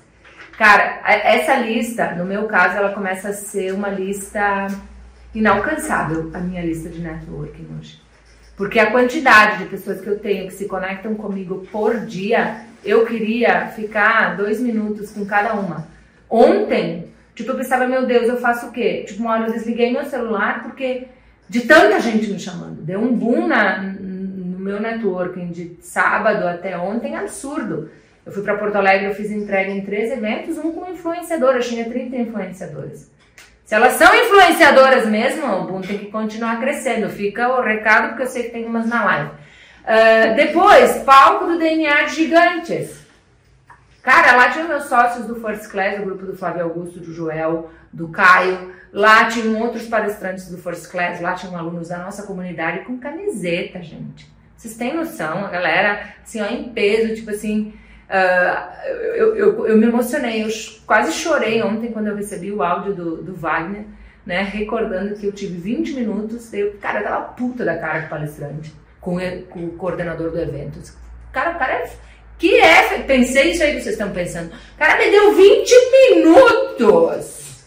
Cara, 0.60 1.02
essa 1.04 1.56
lista, 1.56 2.12
no 2.12 2.24
meu 2.24 2.44
caso, 2.44 2.78
ela 2.78 2.94
começa 2.94 3.30
a 3.30 3.34
ser 3.34 3.74
uma 3.74 3.90
lista 3.90 4.68
inalcançável, 5.34 6.30
a 6.32 6.38
minha 6.38 6.64
lista 6.64 6.88
de 6.88 7.02
networking 7.02 7.68
hoje. 7.80 8.00
Porque 8.56 8.78
a 8.78 8.92
quantidade 8.92 9.64
de 9.64 9.70
pessoas 9.72 10.02
que 10.02 10.08
eu 10.08 10.20
tenho 10.20 10.46
que 10.48 10.54
se 10.54 10.68
conectam 10.68 11.16
comigo 11.16 11.68
por 11.72 12.02
dia, 12.02 12.62
eu 12.84 13.08
queria 13.08 13.70
ficar 13.70 14.38
dois 14.38 14.62
minutos 14.62 15.10
com 15.10 15.26
cada 15.26 15.56
uma. 15.56 15.88
Ontem, 16.30 17.15
tipo, 17.36 17.52
eu 17.52 17.58
pensava, 17.58 17.88
meu 17.88 18.06
Deus, 18.06 18.28
eu 18.28 18.38
faço 18.38 18.68
o 18.68 18.72
quê? 18.72 19.04
Tipo, 19.06 19.22
uma 19.22 19.34
hora 19.34 19.48
eu 19.48 19.54
desliguei 19.54 19.92
meu 19.92 20.06
celular 20.06 20.64
porque 20.64 21.08
de 21.48 21.62
tanta 21.62 22.00
gente 22.00 22.32
me 22.32 22.40
chamando. 22.40 22.82
Deu 22.82 23.00
um 23.00 23.14
boom 23.14 23.48
na, 23.48 23.82
no 23.82 24.58
meu 24.60 24.80
networking 24.80 25.52
de 25.52 25.78
sábado 25.82 26.48
até 26.48 26.78
ontem, 26.78 27.16
absurdo. 27.16 27.92
Eu 28.26 28.32
fui 28.32 28.42
para 28.42 28.58
Porto 28.58 28.76
Alegre, 28.76 29.08
eu 29.08 29.14
fiz 29.14 29.30
entrega 29.30 29.70
em 29.70 29.82
três 29.82 30.12
eventos, 30.12 30.58
um 30.58 30.72
com 30.72 30.90
influenciadoras, 30.90 31.68
tinha 31.68 31.86
30 31.86 32.16
influenciadoras. 32.16 33.12
Se 33.64 33.76
elas 33.76 33.94
são 33.94 34.14
influenciadoras 34.16 35.08
mesmo, 35.08 35.46
o 35.46 35.66
boom 35.66 35.82
tem 35.82 35.98
que 35.98 36.06
continuar 36.08 36.60
crescendo. 36.60 37.10
Fica 37.10 37.48
o 37.50 37.62
recado, 37.62 38.10
porque 38.10 38.24
eu 38.24 38.28
sei 38.28 38.44
que 38.44 38.50
tem 38.50 38.66
umas 38.66 38.88
na 38.88 39.04
live. 39.04 39.30
Uh, 39.30 40.36
depois, 40.36 40.98
palco 41.04 41.46
do 41.46 41.60
DNA 41.60 42.08
Gigantes. 42.08 43.05
Cara, 44.06 44.36
lá 44.38 44.52
tinha 44.52 44.66
meus 44.66 44.84
sócios 44.84 45.26
do 45.26 45.34
First 45.34 45.72
Class, 45.72 45.98
do 45.98 46.06
grupo 46.06 46.28
do 46.28 46.38
Flávio 46.38 46.66
Augusto, 46.66 47.00
do 47.00 47.12
Joel, 47.12 47.72
do 47.92 48.10
Caio. 48.10 48.72
Lá 48.94 49.26
tinham 49.26 49.60
outros 49.60 49.88
palestrantes 49.88 50.48
do 50.48 50.60
First 50.60 50.92
Class, 50.92 51.20
lá 51.20 51.34
tinham 51.34 51.58
alunos 51.58 51.90
da 51.90 51.98
nossa 51.98 52.22
comunidade 52.22 52.86
com 52.86 53.00
camiseta, 53.00 53.82
gente. 53.82 54.32
Vocês 54.56 54.78
têm 54.78 54.96
noção? 54.96 55.44
A 55.44 55.50
galera, 55.50 56.14
assim, 56.24 56.40
ó, 56.40 56.46
em 56.46 56.70
peso, 56.70 57.16
tipo 57.16 57.32
assim, 57.32 57.74
Uh, 58.06 58.86
eu, 59.16 59.36
eu, 59.36 59.66
eu, 59.66 59.78
me 59.80 59.88
emocionei, 59.88 60.44
eu 60.44 60.50
quase 60.86 61.12
chorei 61.12 61.64
ontem 61.64 61.92
quando 61.92 62.06
eu 62.06 62.16
recebi 62.16 62.52
o 62.52 62.62
áudio 62.62 62.94
do, 62.94 63.24
do 63.24 63.34
Wagner, 63.34 63.86
né, 64.24 64.44
recordando 64.44 65.16
que 65.16 65.26
eu 65.26 65.32
tive 65.32 65.58
20 65.58 65.94
minutos, 65.94 66.54
eu, 66.54 66.78
cara, 66.80 67.00
eu 67.00 67.04
tava 67.04 67.26
puta 67.30 67.66
da 67.66 67.80
cara 67.80 68.02
com 68.02 68.06
o 68.06 68.10
palestrante, 68.10 68.72
com, 69.02 69.18
com 69.50 69.66
o 69.66 69.72
coordenador 69.72 70.30
do 70.30 70.40
evento. 70.40 70.80
Cara, 71.32 71.56
o 71.56 71.58
cara 71.58 71.74
é, 71.74 71.92
que 72.38 72.60
é, 72.60 73.00
pensei 73.00 73.52
isso 73.52 73.64
aí 73.64 73.76
que 73.76 73.82
vocês 73.82 73.96
estão 73.96 74.12
pensando, 74.12 74.52
o 74.52 74.78
cara 74.78 74.98
me 74.98 75.10
deu 75.10 75.36
20 75.36 75.72
minutos, 75.92 77.64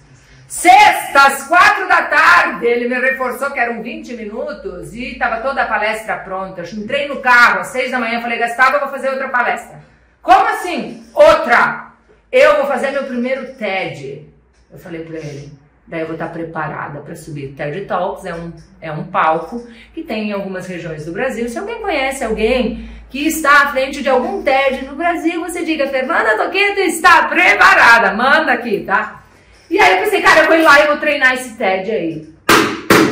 sexta, 0.46 1.26
às 1.26 1.46
quatro 1.46 1.88
da 1.88 2.02
tarde, 2.02 2.66
ele 2.66 2.88
me 2.88 3.00
reforçou 3.00 3.50
que 3.50 3.58
eram 3.58 3.82
20 3.82 4.14
minutos 4.14 4.94
e 4.94 5.16
tava 5.18 5.40
toda 5.40 5.62
a 5.62 5.66
palestra 5.66 6.16
pronta, 6.18 6.62
eu 6.62 6.78
entrei 6.78 7.08
no 7.08 7.20
carro 7.20 7.60
às 7.60 7.68
seis 7.68 7.90
da 7.90 7.98
manhã, 7.98 8.20
falei, 8.20 8.38
Gastavo, 8.38 8.76
eu 8.76 8.80
vou 8.80 8.90
fazer 8.90 9.08
outra 9.10 9.28
palestra. 9.28 9.78
Como 10.22 10.46
assim? 10.48 11.04
Outra! 11.14 11.92
Eu 12.30 12.56
vou 12.58 12.66
fazer 12.66 12.90
meu 12.90 13.04
primeiro 13.04 13.54
TED. 13.54 14.28
Eu 14.70 14.78
falei 14.78 15.02
para 15.02 15.16
ele. 15.16 15.50
Daí 15.86 16.00
eu 16.00 16.06
vou 16.06 16.14
estar 16.14 16.28
preparada 16.28 17.00
para 17.00 17.16
subir. 17.16 17.54
TED 17.54 17.86
Talks 17.86 18.26
é 18.26 18.34
um, 18.34 18.52
é 18.78 18.92
um 18.92 19.04
palco 19.04 19.66
que 19.94 20.02
tem 20.02 20.28
em 20.28 20.32
algumas 20.32 20.66
regiões 20.66 21.06
do 21.06 21.12
Brasil. 21.12 21.48
Se 21.48 21.58
alguém 21.58 21.80
conhece 21.80 22.22
alguém 22.22 22.90
que 23.10 23.26
está 23.26 23.62
à 23.64 23.68
frente 23.72 24.02
de 24.02 24.08
algum 24.08 24.42
TED 24.42 24.84
no 24.84 24.94
Brasil, 24.94 25.40
você 25.40 25.64
diga, 25.64 25.88
Fernanda 25.88 26.36
Toqueto 26.36 26.80
está 26.80 27.26
preparada. 27.28 28.12
Manda 28.12 28.52
aqui, 28.52 28.80
tá? 28.84 29.22
E 29.70 29.78
aí 29.78 29.96
eu 29.96 30.04
pensei, 30.04 30.22
cara, 30.22 30.40
eu 30.40 30.46
vou 30.46 30.56
ir 30.56 30.62
lá 30.62 30.80
e 30.80 30.86
vou 30.86 30.96
treinar 30.98 31.34
esse 31.34 31.56
TED 31.56 31.90
aí. 31.90 32.34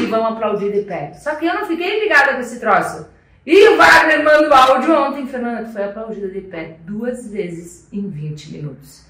E 0.00 0.06
vão 0.06 0.26
aplaudir 0.26 0.72
de 0.72 0.82
pé. 0.82 1.12
Só 1.14 1.34
que 1.34 1.46
eu 1.46 1.54
não 1.54 1.66
fiquei 1.66 2.00
ligada 2.00 2.34
com 2.34 2.40
esse 2.40 2.60
troço. 2.60 3.08
E 3.46 3.68
o 3.68 3.76
Wagner 3.76 4.24
manda 4.24 4.48
o 4.48 4.52
áudio 4.52 4.94
ontem, 4.94 5.26
Fernanda, 5.26 5.64
que 5.64 5.72
foi 5.72 5.84
aplaudida 5.84 6.28
de 6.28 6.40
pé 6.40 6.76
duas 6.80 7.30
vezes 7.30 7.86
em 7.92 8.08
20 8.08 8.52
minutos. 8.52 9.06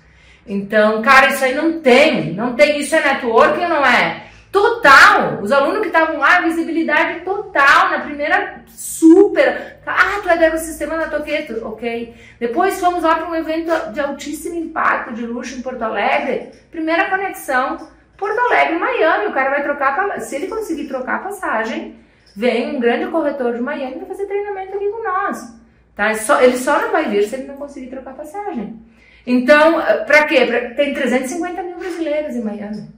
Então, 0.46 1.02
cara, 1.02 1.28
isso 1.28 1.44
aí 1.44 1.54
não 1.54 1.80
tem, 1.80 2.34
não 2.34 2.54
tem, 2.54 2.78
isso 2.78 2.94
é 2.94 3.02
networking 3.02 3.62
ou 3.62 3.68
não 3.68 3.86
é? 3.86 4.25
Total! 4.56 5.42
Os 5.42 5.52
alunos 5.52 5.82
que 5.82 5.88
estavam 5.88 6.16
lá, 6.16 6.40
visibilidade 6.40 7.20
total, 7.20 7.90
na 7.90 8.00
primeira 8.00 8.62
super. 8.68 9.76
Ah, 9.84 10.18
tu 10.22 10.30
é 10.30 10.36
do 10.38 10.44
ecossistema 10.44 10.96
da 10.96 11.08
Toqueto, 11.08 11.60
ok. 11.62 12.14
Depois 12.40 12.80
fomos 12.80 13.02
lá 13.02 13.16
para 13.16 13.28
um 13.28 13.34
evento 13.34 13.92
de 13.92 14.00
altíssimo 14.00 14.54
impacto, 14.54 15.12
de 15.12 15.26
luxo 15.26 15.58
em 15.58 15.60
Porto 15.60 15.82
Alegre. 15.82 16.52
Primeira 16.70 17.10
conexão, 17.10 17.86
Porto 18.16 18.38
Alegre, 18.38 18.78
Miami. 18.78 19.26
O 19.26 19.34
cara 19.34 19.50
vai 19.50 19.62
trocar, 19.62 20.18
se 20.22 20.36
ele 20.36 20.46
conseguir 20.46 20.88
trocar 20.88 21.16
a 21.16 21.24
passagem, 21.24 21.94
vem 22.34 22.76
um 22.76 22.80
grande 22.80 23.10
corretor 23.10 23.52
de 23.52 23.60
Miami 23.60 23.96
para 23.96 24.06
fazer 24.06 24.24
treinamento 24.24 24.74
aqui 24.74 24.88
com 24.88 25.02
nós. 25.02 25.54
Tá? 25.94 26.12
Ele 26.40 26.56
só 26.56 26.80
não 26.80 26.92
vai 26.92 27.10
vir 27.10 27.24
se 27.24 27.34
ele 27.34 27.46
não 27.46 27.56
conseguir 27.56 27.88
trocar 27.88 28.14
passagem. 28.14 28.82
Então, 29.26 29.82
para 30.06 30.24
quê? 30.24 30.46
Pra, 30.46 30.70
tem 30.70 30.94
350 30.94 31.62
mil 31.62 31.76
brasileiros 31.76 32.34
em 32.34 32.42
Miami. 32.42 32.95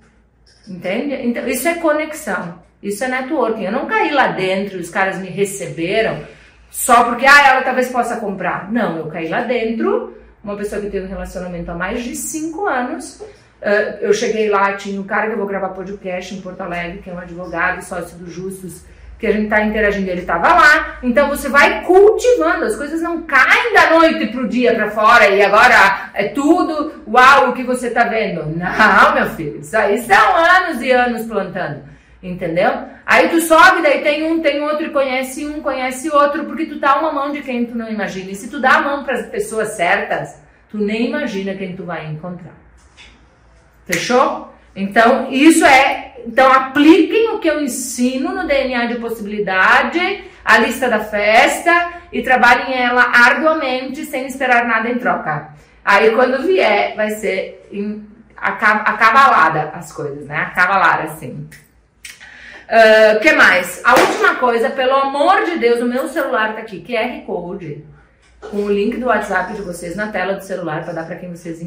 Entende? 0.68 1.14
Então, 1.14 1.48
isso 1.48 1.66
é 1.66 1.74
conexão. 1.74 2.58
Isso 2.82 3.02
é 3.02 3.08
networking. 3.08 3.64
Eu 3.64 3.72
não 3.72 3.86
caí 3.86 4.12
lá 4.12 4.28
dentro, 4.28 4.78
os 4.78 4.90
caras 4.90 5.18
me 5.18 5.28
receberam 5.28 6.24
só 6.70 7.04
porque 7.04 7.26
ah, 7.26 7.48
ela 7.48 7.62
talvez 7.62 7.88
possa 7.88 8.16
comprar. 8.16 8.70
Não, 8.70 8.98
eu 8.98 9.06
caí 9.06 9.28
lá 9.28 9.42
dentro, 9.42 10.16
uma 10.42 10.56
pessoa 10.56 10.80
que 10.80 10.90
teve 10.90 11.06
um 11.06 11.08
relacionamento 11.08 11.70
há 11.70 11.74
mais 11.74 12.02
de 12.04 12.14
5 12.14 12.66
anos. 12.66 13.20
Uh, 13.60 13.98
eu 14.00 14.12
cheguei 14.12 14.48
lá, 14.48 14.74
tinha 14.74 15.00
um 15.00 15.04
cara 15.04 15.26
que 15.26 15.32
eu 15.32 15.38
vou 15.38 15.46
gravar 15.46 15.70
podcast 15.70 16.34
em 16.34 16.40
Porto 16.40 16.60
Alegre, 16.60 16.98
que 16.98 17.10
é 17.10 17.12
um 17.12 17.18
advogado, 17.18 17.82
sócio 17.82 18.16
do 18.16 18.30
Justus, 18.30 18.84
que 19.18 19.26
a 19.26 19.32
gente 19.32 19.44
está 19.44 19.62
interagindo, 19.64 20.08
ele 20.08 20.20
estava 20.20 20.48
lá. 20.48 20.98
Então 21.02 21.28
você 21.28 21.48
vai 21.48 21.82
cultivando, 21.84 22.64
as 22.64 22.76
coisas 22.76 23.02
não 23.02 23.22
caem 23.22 23.74
da 23.74 23.90
noite 23.90 24.26
para 24.28 24.40
o 24.40 24.48
dia 24.48 24.74
para 24.74 24.90
fora 24.90 25.28
e 25.28 25.42
agora 25.42 26.10
é 26.14 26.28
tudo 26.28 27.02
uau 27.06 27.50
o 27.50 27.52
que 27.52 27.64
você 27.64 27.88
está 27.88 28.04
vendo. 28.04 28.46
Não, 28.56 29.14
meu 29.14 29.26
filho, 29.30 29.60
isso 29.60 29.76
aí 29.76 29.98
são 29.98 30.36
anos 30.36 30.80
e 30.80 30.90
anos 30.92 31.26
plantando. 31.26 31.82
Entendeu? 32.22 32.72
Aí 33.06 33.28
tu 33.28 33.40
sobe, 33.40 33.80
daí 33.80 34.02
tem 34.02 34.24
um, 34.24 34.42
tem 34.42 34.60
outro, 34.60 34.86
e 34.86 34.90
conhece 34.90 35.46
um, 35.46 35.60
conhece 35.62 36.10
outro, 36.10 36.44
porque 36.44 36.66
tu 36.66 36.80
dá 36.80 36.98
uma 36.98 37.12
mão 37.12 37.30
de 37.30 37.42
quem 37.42 37.64
tu 37.64 37.76
não 37.76 37.88
imagina. 37.88 38.32
E 38.32 38.34
se 38.34 38.50
tu 38.50 38.60
dá 38.60 38.76
a 38.76 38.82
mão 38.82 39.04
para 39.04 39.14
as 39.14 39.26
pessoas 39.26 39.68
certas, 39.68 40.42
tu 40.68 40.78
nem 40.78 41.06
imagina 41.06 41.54
quem 41.54 41.76
tu 41.76 41.84
vai 41.84 42.06
encontrar. 42.06 42.54
Fechou? 43.86 44.52
Então, 44.74 45.30
isso 45.30 45.64
é. 45.64 46.16
Então, 46.26 46.52
apliquem 46.52 47.30
o 47.30 47.38
que 47.38 47.48
eu 47.48 47.60
ensino 47.60 48.34
no 48.34 48.46
DNA 48.46 48.86
de 48.86 48.96
possibilidade, 48.96 50.24
a 50.44 50.58
lista 50.58 50.88
da 50.88 51.00
festa, 51.00 51.92
e 52.12 52.22
trabalhem 52.22 52.74
ela 52.74 53.02
arduamente, 53.02 54.04
sem 54.04 54.26
esperar 54.26 54.66
nada 54.66 54.88
em 54.88 54.98
troca. 54.98 55.50
Aí, 55.84 56.10
quando 56.12 56.46
vier, 56.46 56.94
vai 56.96 57.10
ser 57.10 57.66
em, 57.72 58.06
acavalada 58.36 59.70
as 59.74 59.92
coisas, 59.92 60.26
né? 60.26 60.36
Acavalar 60.36 61.02
assim. 61.02 61.48
O 62.68 63.16
uh, 63.16 63.20
que 63.20 63.32
mais? 63.32 63.80
A 63.84 63.94
última 63.94 64.34
coisa, 64.34 64.68
pelo 64.68 64.94
amor 64.94 65.44
de 65.44 65.58
Deus, 65.58 65.80
o 65.80 65.86
meu 65.86 66.06
celular 66.08 66.54
tá 66.54 66.60
aqui, 66.60 66.84
QR 66.84 67.24
Code, 67.24 67.84
com 68.40 68.58
o 68.58 68.70
link 68.70 68.98
do 68.98 69.06
WhatsApp 69.06 69.54
de 69.54 69.62
vocês 69.62 69.96
na 69.96 70.08
tela 70.08 70.34
do 70.34 70.44
celular 70.44 70.84
para 70.84 70.92
dar 70.92 71.06
para 71.06 71.16
quem 71.16 71.30
vocês, 71.30 71.60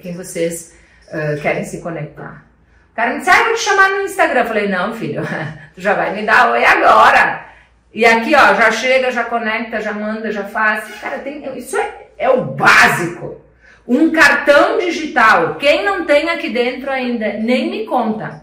quem 0.00 0.14
vocês 0.14 0.76
uh, 1.08 1.40
querem 1.40 1.64
se 1.64 1.80
conectar. 1.80 2.49
O 2.90 2.94
cara 2.94 3.12
me 3.12 3.18
disse, 3.18 3.30
ah, 3.30 3.44
vou 3.44 3.54
te 3.54 3.60
chamar 3.60 3.90
no 3.90 4.02
Instagram. 4.02 4.40
Eu 4.40 4.46
falei, 4.46 4.68
não, 4.68 4.94
filho, 4.94 5.22
tu 5.74 5.80
já 5.80 5.94
vai 5.94 6.14
me 6.14 6.22
dar 6.22 6.50
oi 6.50 6.64
agora. 6.64 7.46
E 7.92 8.04
aqui, 8.04 8.34
ó, 8.34 8.54
já 8.54 8.70
chega, 8.70 9.10
já 9.10 9.24
conecta, 9.24 9.80
já 9.80 9.92
manda, 9.92 10.30
já 10.30 10.44
faz. 10.44 10.84
Cara, 11.00 11.18
tem, 11.18 11.42
isso 11.58 11.76
é, 11.76 12.06
é 12.18 12.30
o 12.30 12.42
básico. 12.42 13.40
Um 13.86 14.10
cartão 14.12 14.78
digital. 14.78 15.56
Quem 15.56 15.84
não 15.84 16.04
tem 16.04 16.30
aqui 16.30 16.50
dentro 16.50 16.90
ainda, 16.90 17.32
nem 17.34 17.70
me 17.70 17.86
conta. 17.86 18.42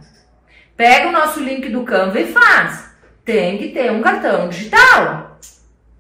Pega 0.76 1.08
o 1.08 1.12
nosso 1.12 1.40
link 1.40 1.70
do 1.70 1.84
Canva 1.84 2.20
e 2.20 2.32
faz. 2.32 2.94
Tem 3.24 3.58
que 3.58 3.70
ter 3.70 3.92
um 3.92 4.02
cartão 4.02 4.50
digital. 4.50 5.40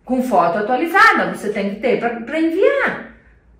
Com 0.03 0.21
foto 0.21 0.57
atualizada. 0.57 1.33
Você 1.33 1.49
tem 1.49 1.75
que 1.75 1.79
ter 1.79 1.99
para 1.99 2.39
enviar. 2.39 3.06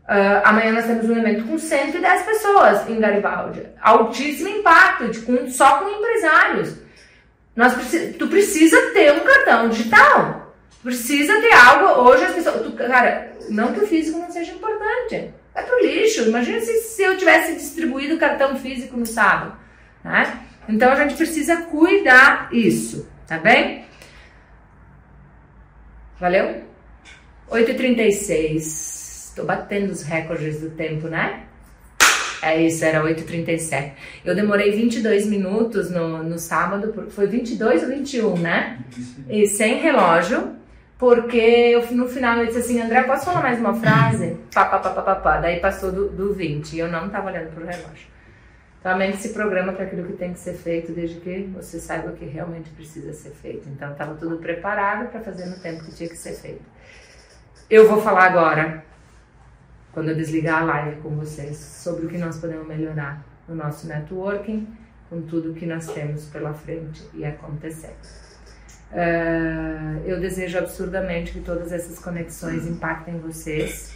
Uh, 0.08 0.39
amanhã 0.46 0.72
nós 0.72 0.86
temos 0.86 1.10
um 1.10 1.17
evento 1.17 1.46
com 1.46 1.58
110 1.58 2.24
pessoas 2.24 2.89
em 2.89 2.98
Garibaldi. 2.98 3.67
Altíssimo 3.82 4.48
impacto, 4.48 5.10
de, 5.10 5.20
com, 5.20 5.50
só 5.50 5.80
com 5.80 5.89
empresários. 5.89 6.78
Nós 7.54 7.74
preci 7.74 8.13
tu 8.13 8.28
precisa 8.28 8.78
ter 8.93 9.12
um 9.12 9.20
cartão 9.20 9.67
digital. 9.67 10.56
Precisa 10.82 11.41
ter 11.41 11.52
algo. 11.52 12.10
Hoje 12.10 12.24
as 12.24 12.34
pessoas. 12.34 12.62
Tu, 12.62 12.72
cara, 12.72 13.34
não 13.50 13.74
que 13.74 13.82
o 13.82 13.88
físico 13.88 14.17
não 14.20 14.32
seja 14.32 14.54
importante. 14.54 15.34
Vai 15.54 15.65
pro 15.65 15.82
lixo. 15.82 16.24
Imagina 16.24 16.62
se, 16.62 16.72
se 16.82 17.04
eu 17.04 17.17
tivesse 17.17 17.56
distribuído 17.56 18.17
cartão 18.17 18.56
físico 18.56 18.96
no 18.96 19.06
sábado. 19.06 19.58
Né? 20.04 20.39
Então 20.70 20.91
a 20.91 20.96
gente 20.96 21.15
precisa 21.15 21.63
cuidar 21.63 22.48
isso, 22.54 23.10
tá 23.28 23.38
bem? 23.38 23.86
Valeu? 26.20 26.63
8h36. 27.50 28.96
Tô 29.38 29.43
batendo 29.43 29.91
os 29.91 30.02
recordes 30.02 30.62
do 30.62 30.71
tempo, 30.71 31.08
né? 31.08 31.43
É 32.41 32.60
isso, 32.60 32.84
era 32.84 33.04
8h37. 33.04 33.91
Eu 34.26 34.34
demorei 34.34 34.71
22 34.71 35.28
minutos 35.28 35.91
no, 35.91 36.23
no 36.23 36.39
sábado, 36.39 37.08
foi 37.12 37.28
22 37.28 37.84
ou 37.84 37.89
21, 37.89 38.38
né? 38.39 38.80
E 39.30 39.45
sem 39.45 39.80
relógio, 39.80 40.56
porque 40.97 41.38
eu, 41.38 41.86
no 41.91 42.08
final 42.08 42.39
eu 42.39 42.47
disse 42.47 42.58
assim, 42.58 42.82
André, 42.82 43.04
posso 43.04 43.26
falar 43.26 43.43
mais 43.43 43.60
uma 43.60 43.76
frase? 43.76 44.38
Pá, 44.52 44.65
pá, 44.65 44.80
pá, 44.80 44.89
pá, 44.89 45.02
pá, 45.04 45.15
pá. 45.15 45.38
Daí 45.38 45.60
passou 45.60 45.91
do, 45.91 46.10
do 46.10 46.34
20 46.34 46.73
e 46.73 46.80
eu 46.80 46.88
não 46.88 47.08
tava 47.10 47.30
olhando 47.30 47.54
pro 47.54 47.63
relógio. 47.63 48.08
Tua 48.82 48.95
mente 48.95 49.17
se 49.17 49.30
programa 49.30 49.71
para 49.71 49.86
aquilo 49.86 50.04
que 50.08 50.13
tem 50.13 50.34
que 50.34 50.39
ser 50.39 50.54
feito 50.54 50.91
desde 50.91 51.19
que 51.19 51.47
você 51.54 51.80
saiba 51.80 52.12
que 52.13 52.26
realmente 52.26 52.71
precisa 52.71 53.13
ser 53.13 53.32
feito. 53.32 53.69
Então 53.69 53.91
estava 53.91 54.15
tudo 54.15 54.38
preparado 54.38 55.12
para 55.12 55.21
fazer 55.21 55.45
no 55.45 55.60
tempo 55.60 55.84
que 55.86 55.93
tinha 55.93 56.10
que 56.10 56.17
ser 56.17 56.34
feito. 56.34 56.63
Eu 57.69 57.88
vou 57.88 58.02
falar 58.02 58.23
agora, 58.23 58.87
quando 59.97 60.10
eu 60.10 60.15
desligar 60.15 60.62
a 60.62 60.65
live 60.65 61.01
com 61.01 61.10
vocês, 61.15 61.57
sobre 61.57 62.05
o 62.05 62.07
que 62.07 62.19
nós 62.19 62.38
podemos 62.38 62.67
melhorar 62.67 63.25
no 63.47 63.55
nosso 63.55 63.88
networking, 63.88 64.67
com 65.10 65.23
tudo 65.23 65.55
que 65.55 65.65
nós 65.65 65.88
temos 65.88 66.25
pela 66.25 66.53
frente 66.53 67.03
e 67.15 67.25
acontecendo. 67.25 67.95
Uh, 68.91 70.05
eu 70.05 70.19
desejo 70.19 70.60
absurdamente 70.60 71.31
que 71.31 71.39
todas 71.39 71.71
essas 71.71 71.97
conexões 71.97 72.67
impactem 72.67 73.17
vocês 73.17 73.91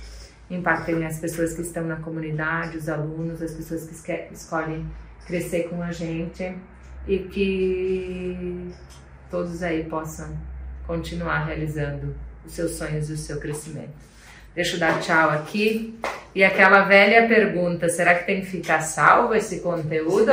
impactem 0.49 1.05
as 1.05 1.19
pessoas 1.19 1.53
que 1.53 1.61
estão 1.61 1.85
na 1.85 1.97
comunidade, 1.97 2.77
os 2.77 2.89
alunos, 2.89 3.39
as 3.39 3.53
pessoas 3.53 3.85
que 3.85 4.33
escolhem 4.33 4.87
crescer 5.27 5.69
com 5.69 5.83
a 5.83 5.91
gente 5.91 6.57
e 7.07 7.19
que 7.19 8.71
todos 9.29 9.61
aí 9.61 9.83
possam 9.83 10.35
continuar 10.87 11.45
realizando 11.45 12.15
os 12.43 12.53
seus 12.53 12.71
sonhos 12.71 13.07
e 13.11 13.13
o 13.13 13.17
seu 13.17 13.39
crescimento. 13.39 14.09
Deixa 14.55 14.75
eu 14.75 14.79
dar 14.79 14.99
tchau 14.99 15.29
aqui. 15.29 15.97
E 16.33 16.43
aquela 16.43 16.81
velha 16.81 17.27
pergunta: 17.27 17.89
será 17.89 18.15
que 18.15 18.25
tem 18.25 18.41
que 18.41 18.47
ficar 18.47 18.81
salvo 18.81 19.33
esse 19.35 19.59
conteúdo? 19.59 20.31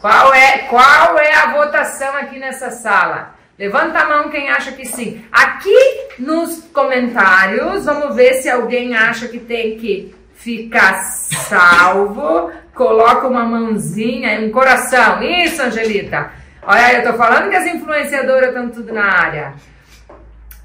Qual 0.00 0.34
é, 0.34 0.58
qual 0.68 1.18
é 1.18 1.34
a 1.34 1.52
votação 1.52 2.16
aqui 2.16 2.38
nessa 2.38 2.70
sala? 2.70 3.34
Levanta 3.58 3.98
a 3.98 4.08
mão 4.08 4.30
quem 4.30 4.48
acha 4.48 4.72
que 4.72 4.86
sim. 4.86 5.22
Aqui 5.30 5.78
nos 6.18 6.62
comentários, 6.72 7.84
vamos 7.84 8.16
ver 8.16 8.34
se 8.34 8.48
alguém 8.48 8.96
acha 8.96 9.28
que 9.28 9.38
tem 9.38 9.76
que 9.76 10.14
ficar 10.34 10.94
salvo. 11.02 12.50
Coloca 12.74 13.28
uma 13.28 13.44
mãozinha, 13.44 14.40
um 14.40 14.50
coração. 14.50 15.22
Isso, 15.22 15.60
Angelita. 15.62 16.30
Olha, 16.62 16.94
eu 16.94 17.12
tô 17.12 17.18
falando 17.18 17.50
que 17.50 17.56
as 17.56 17.66
influenciadoras 17.66 18.48
estão 18.48 18.70
tudo 18.70 18.92
na 18.94 19.04
área. 19.04 19.52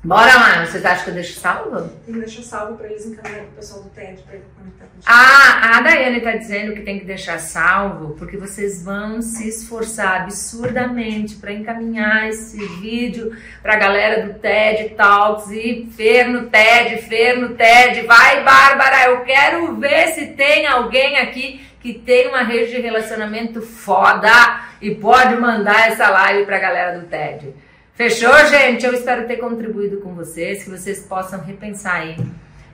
Bora 0.06 0.36
lá, 0.36 0.64
você 0.64 0.86
acha 0.86 1.04
que 1.04 1.10
eu 1.10 1.16
deixo 1.16 1.40
salvo? 1.40 1.92
Deixa 2.08 2.44
salvo 2.44 2.78
para 2.78 2.86
eles 2.86 3.08
encaminharem 3.08 3.48
pro 3.48 3.56
pessoal 3.56 3.82
do 3.82 3.90
TED 3.90 4.22
para 4.22 4.38
conectar 4.56 4.86
contigo. 4.86 5.04
Ah, 5.04 5.78
a 5.78 5.82
Daiane 5.82 6.22
tá 6.22 6.34
dizendo 6.34 6.76
que 6.76 6.82
tem 6.82 7.00
que 7.00 7.06
deixar 7.06 7.40
salvo 7.40 8.14
porque 8.14 8.38
vocês 8.38 8.84
vão 8.84 9.20
se 9.20 9.50
esforçar 9.50 10.22
absurdamente 10.22 11.38
para 11.38 11.52
encaminhar 11.52 12.30
esse 12.30 12.64
vídeo 12.80 13.36
para 13.64 13.74
a 13.74 13.78
galera 13.78 14.28
do 14.28 14.36
TED 14.36 14.90
Talks 14.90 15.50
e 15.50 15.90
Fer 15.98 16.30
no 16.30 16.52
TED, 16.52 17.02
Fer 17.02 17.40
no 17.40 17.56
TED. 17.56 18.06
Vai, 18.06 18.44
Bárbara, 18.44 19.06
eu 19.06 19.22
quero 19.22 19.76
ver 19.78 20.10
se 20.10 20.28
tem 20.28 20.68
alguém 20.68 21.18
aqui 21.18 21.66
que 21.82 21.94
tem 21.94 22.28
uma 22.28 22.44
rede 22.44 22.76
de 22.76 22.80
relacionamento 22.80 23.60
foda 23.60 24.62
e 24.80 24.94
pode 24.94 25.36
mandar 25.38 25.88
essa 25.88 26.08
live 26.10 26.46
para 26.46 26.58
a 26.58 26.62
galera 26.62 27.00
do 27.00 27.08
TED. 27.08 27.65
Fechou, 27.96 28.36
gente? 28.48 28.86
Eu 28.86 28.94
espero 28.94 29.26
ter 29.26 29.38
contribuído 29.38 30.02
com 30.02 30.14
vocês, 30.14 30.66
que 30.66 30.70
vocês 30.70 31.06
possam 31.06 31.40
repensar 31.40 32.02
aí 32.02 32.18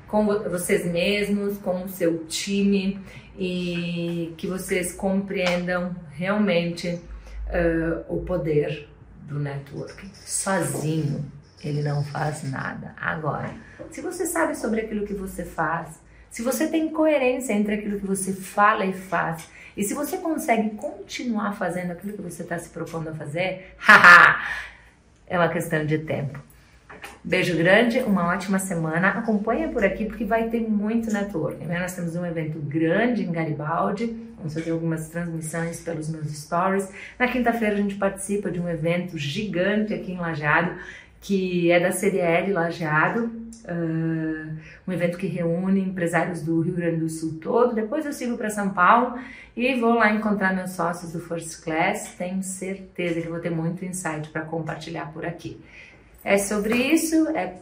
com 0.07 0.25
vocês 0.25 0.83
mesmos, 0.83 1.59
com 1.59 1.83
o 1.83 1.89
seu 1.89 2.25
time 2.25 2.99
e 3.37 4.33
que 4.35 4.47
vocês 4.47 4.93
compreendam 4.93 5.95
realmente 6.09 6.87
uh, 6.89 8.03
o 8.09 8.23
poder 8.25 8.89
do 9.21 9.37
networking. 9.37 10.09
Sozinho, 10.25 11.31
ele 11.63 11.83
não 11.83 12.03
faz 12.03 12.41
nada. 12.49 12.95
Agora, 12.99 13.53
se 13.91 14.01
você 14.01 14.25
sabe 14.25 14.57
sobre 14.57 14.81
aquilo 14.81 15.05
que 15.05 15.13
você 15.13 15.45
faz, 15.45 16.01
se 16.31 16.41
você 16.41 16.67
tem 16.67 16.89
coerência 16.89 17.53
entre 17.53 17.75
aquilo 17.75 17.99
que 17.99 18.07
você 18.07 18.33
fala 18.33 18.87
e 18.87 18.93
faz, 18.93 19.47
e 19.77 19.83
se 19.83 19.93
você 19.93 20.17
consegue 20.17 20.71
continuar 20.71 21.53
fazendo 21.53 21.91
aquilo 21.91 22.13
que 22.13 22.23
você 22.23 22.41
está 22.41 22.57
se 22.57 22.69
propondo 22.69 23.09
a 23.09 23.13
fazer, 23.13 23.75
haha! 23.77 24.71
É 25.31 25.37
uma 25.37 25.47
questão 25.47 25.85
de 25.85 25.97
tempo. 25.97 26.37
Beijo 27.23 27.55
grande, 27.55 27.99
uma 27.99 28.27
ótima 28.27 28.59
semana. 28.59 29.07
Acompanha 29.09 29.69
por 29.69 29.83
aqui 29.83 30.05
porque 30.05 30.25
vai 30.25 30.49
ter 30.49 30.59
muito 30.59 31.09
networking. 31.09 31.65
Né? 31.65 31.79
Nós 31.79 31.95
temos 31.95 32.15
um 32.17 32.25
evento 32.25 32.59
grande 32.59 33.23
em 33.23 33.31
Garibaldi. 33.31 34.07
Vamos 34.35 34.53
fazer 34.53 34.71
algumas 34.71 35.07
transmissões 35.07 35.79
pelos 35.79 36.09
meus 36.09 36.27
stories. 36.31 36.89
Na 37.17 37.29
quinta-feira 37.29 37.75
a 37.75 37.77
gente 37.77 37.95
participa 37.95 38.51
de 38.51 38.59
um 38.59 38.67
evento 38.67 39.17
gigante 39.17 39.93
aqui 39.93 40.11
em 40.11 40.17
Lajeado, 40.17 40.75
que 41.21 41.71
é 41.71 41.79
da 41.79 41.91
CDL 41.91 42.51
Lajeado. 42.51 43.39
Uh, 43.63 44.57
um 44.87 44.91
evento 44.91 45.19
que 45.19 45.27
reúne 45.27 45.79
empresários 45.79 46.41
do 46.41 46.59
Rio 46.61 46.73
Grande 46.73 46.97
do 46.97 47.09
Sul 47.09 47.37
todo. 47.39 47.75
Depois 47.75 48.05
eu 48.05 48.11
sigo 48.11 48.35
para 48.35 48.49
São 48.49 48.71
Paulo 48.71 49.19
e 49.55 49.75
vou 49.75 49.93
lá 49.93 50.11
encontrar 50.11 50.53
meus 50.53 50.71
sócios 50.71 51.13
do 51.13 51.19
First 51.19 51.63
Class. 51.63 52.15
Tenho 52.17 52.41
certeza 52.41 53.21
que 53.21 53.27
vou 53.27 53.39
ter 53.39 53.51
muito 53.51 53.85
insight 53.85 54.29
para 54.29 54.41
compartilhar 54.41 55.13
por 55.13 55.23
aqui. 55.23 55.61
É 56.23 56.39
sobre 56.39 56.75
isso, 56.75 57.29
é 57.29 57.53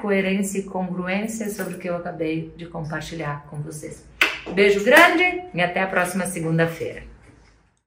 coerência 0.00 0.60
e 0.60 0.62
congruência 0.62 1.50
sobre 1.50 1.74
o 1.74 1.78
que 1.78 1.88
eu 1.88 1.96
acabei 1.96 2.52
de 2.56 2.66
compartilhar 2.66 3.44
com 3.50 3.56
vocês. 3.58 4.04
Beijo 4.54 4.84
grande 4.84 5.42
e 5.52 5.60
até 5.60 5.82
a 5.82 5.86
próxima 5.86 6.26
segunda-feira. 6.26 7.02